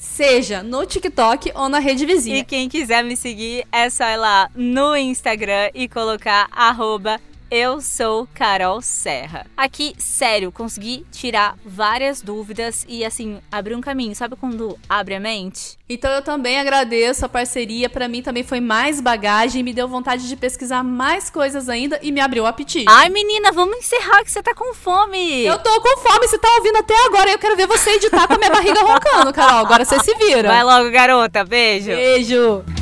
seja 0.00 0.62
no 0.62 0.86
TikTok 0.86 1.52
ou 1.54 1.68
na 1.68 1.78
rede 1.78 2.06
vizinha. 2.06 2.38
E 2.38 2.44
quem 2.44 2.70
quiser 2.70 3.04
me 3.04 3.14
seguir 3.14 3.66
é 3.70 3.90
só 3.90 4.04
ir 4.08 4.16
lá 4.16 4.50
no 4.54 4.96
Instagram 4.96 5.70
e 5.74 5.86
colocar 5.86 6.48
arroba 6.50 7.20
eu 7.50 7.80
sou 7.80 8.28
Carol 8.32 8.80
Serra. 8.80 9.44
Aqui, 9.56 9.94
sério, 9.98 10.52
consegui 10.52 11.04
tirar 11.10 11.56
várias 11.64 12.22
dúvidas 12.22 12.86
e 12.88 13.04
assim, 13.04 13.40
abrir 13.50 13.74
um 13.74 13.80
caminho. 13.80 14.14
Sabe 14.14 14.36
quando 14.36 14.78
abre 14.88 15.16
a 15.16 15.20
mente? 15.20 15.76
Então 15.88 16.10
eu 16.12 16.22
também 16.22 16.60
agradeço 16.60 17.26
a 17.26 17.28
parceria. 17.28 17.90
Para 17.90 18.06
mim 18.06 18.22
também 18.22 18.44
foi 18.44 18.60
mais 18.60 19.00
bagagem, 19.00 19.62
me 19.64 19.72
deu 19.72 19.88
vontade 19.88 20.28
de 20.28 20.36
pesquisar 20.36 20.84
mais 20.84 21.28
coisas 21.28 21.68
ainda 21.68 21.98
e 22.02 22.12
me 22.12 22.20
abriu 22.20 22.44
o 22.44 22.46
apetite. 22.46 22.86
Ai, 22.88 23.08
menina, 23.08 23.50
vamos 23.50 23.78
encerrar 23.78 24.22
que 24.22 24.30
você 24.30 24.42
tá 24.42 24.54
com 24.54 24.72
fome. 24.72 25.44
Eu 25.44 25.58
tô 25.58 25.80
com 25.80 25.98
fome, 25.98 26.28
você 26.28 26.38
tá 26.38 26.48
ouvindo 26.58 26.76
até 26.76 26.94
agora. 27.06 27.30
Eu 27.30 27.38
quero 27.38 27.56
ver 27.56 27.66
você 27.66 27.90
editar 27.90 28.28
com 28.28 28.34
a 28.34 28.38
minha 28.38 28.50
barriga 28.50 28.80
roncando, 28.80 29.32
Carol. 29.32 29.58
Agora 29.58 29.84
você 29.84 29.98
se 29.98 30.14
vira. 30.14 30.48
Vai 30.48 30.62
logo, 30.62 30.90
garota. 30.90 31.44
Beijo. 31.44 31.88
Beijo. 31.88 32.79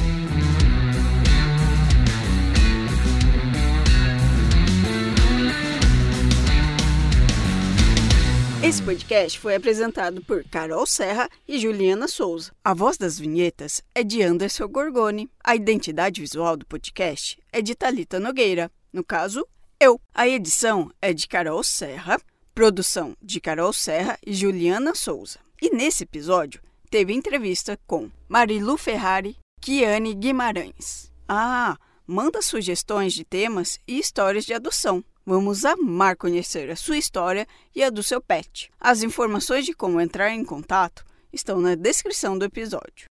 Podcast 8.89 9.39
foi 9.39 9.55
apresentado 9.55 10.23
por 10.23 10.43
Carol 10.45 10.87
Serra 10.87 11.29
e 11.47 11.59
Juliana 11.59 12.09
Souza. 12.09 12.53
A 12.65 12.73
voz 12.73 12.97
das 12.97 13.19
vinhetas 13.19 13.83
é 13.95 14.03
de 14.03 14.23
Anderson 14.23 14.67
Gorgoni. 14.67 15.29
A 15.45 15.55
identidade 15.55 16.23
visual 16.23 16.57
do 16.57 16.65
podcast 16.65 17.39
é 17.53 17.61
de 17.61 17.75
Talita 17.75 18.19
Nogueira. 18.19 18.71
No 18.91 19.05
caso, 19.05 19.47
eu. 19.79 20.01
A 20.15 20.27
edição 20.27 20.91
é 21.03 21.13
de 21.13 21.29
Carol 21.29 21.63
Serra, 21.63 22.19
produção 22.55 23.15
de 23.21 23.43
Carol 23.43 23.75
Serra 23.75 24.19
e 24.27 24.33
Juliana 24.33 24.95
Souza. 24.95 25.39
E 25.61 25.69
nesse 25.69 26.05
episódio 26.05 26.63
teve 26.89 27.13
entrevista 27.13 27.79
com 27.87 28.11
Marilu 28.27 28.79
Ferrari, 28.79 29.37
Kiane 29.61 30.15
Guimarães. 30.15 31.13
Ah, 31.29 31.77
manda 32.07 32.41
sugestões 32.41 33.13
de 33.13 33.23
temas 33.23 33.79
e 33.87 33.99
histórias 33.99 34.47
de 34.47 34.55
adoção. 34.55 35.05
Vamos 35.29 35.67
amar 35.67 36.17
conhecer 36.17 36.71
a 36.71 36.75
sua 36.75 36.97
história 36.97 37.47
e 37.77 37.83
a 37.83 37.91
do 37.91 38.03
seu 38.03 38.19
pet. 38.19 38.71
As 38.81 39.03
informações 39.03 39.67
de 39.67 39.75
como 39.75 40.01
entrar 40.01 40.31
em 40.31 40.43
contato 40.43 41.05
estão 41.31 41.61
na 41.61 41.75
descrição 41.75 42.39
do 42.39 42.47
episódio. 42.47 43.07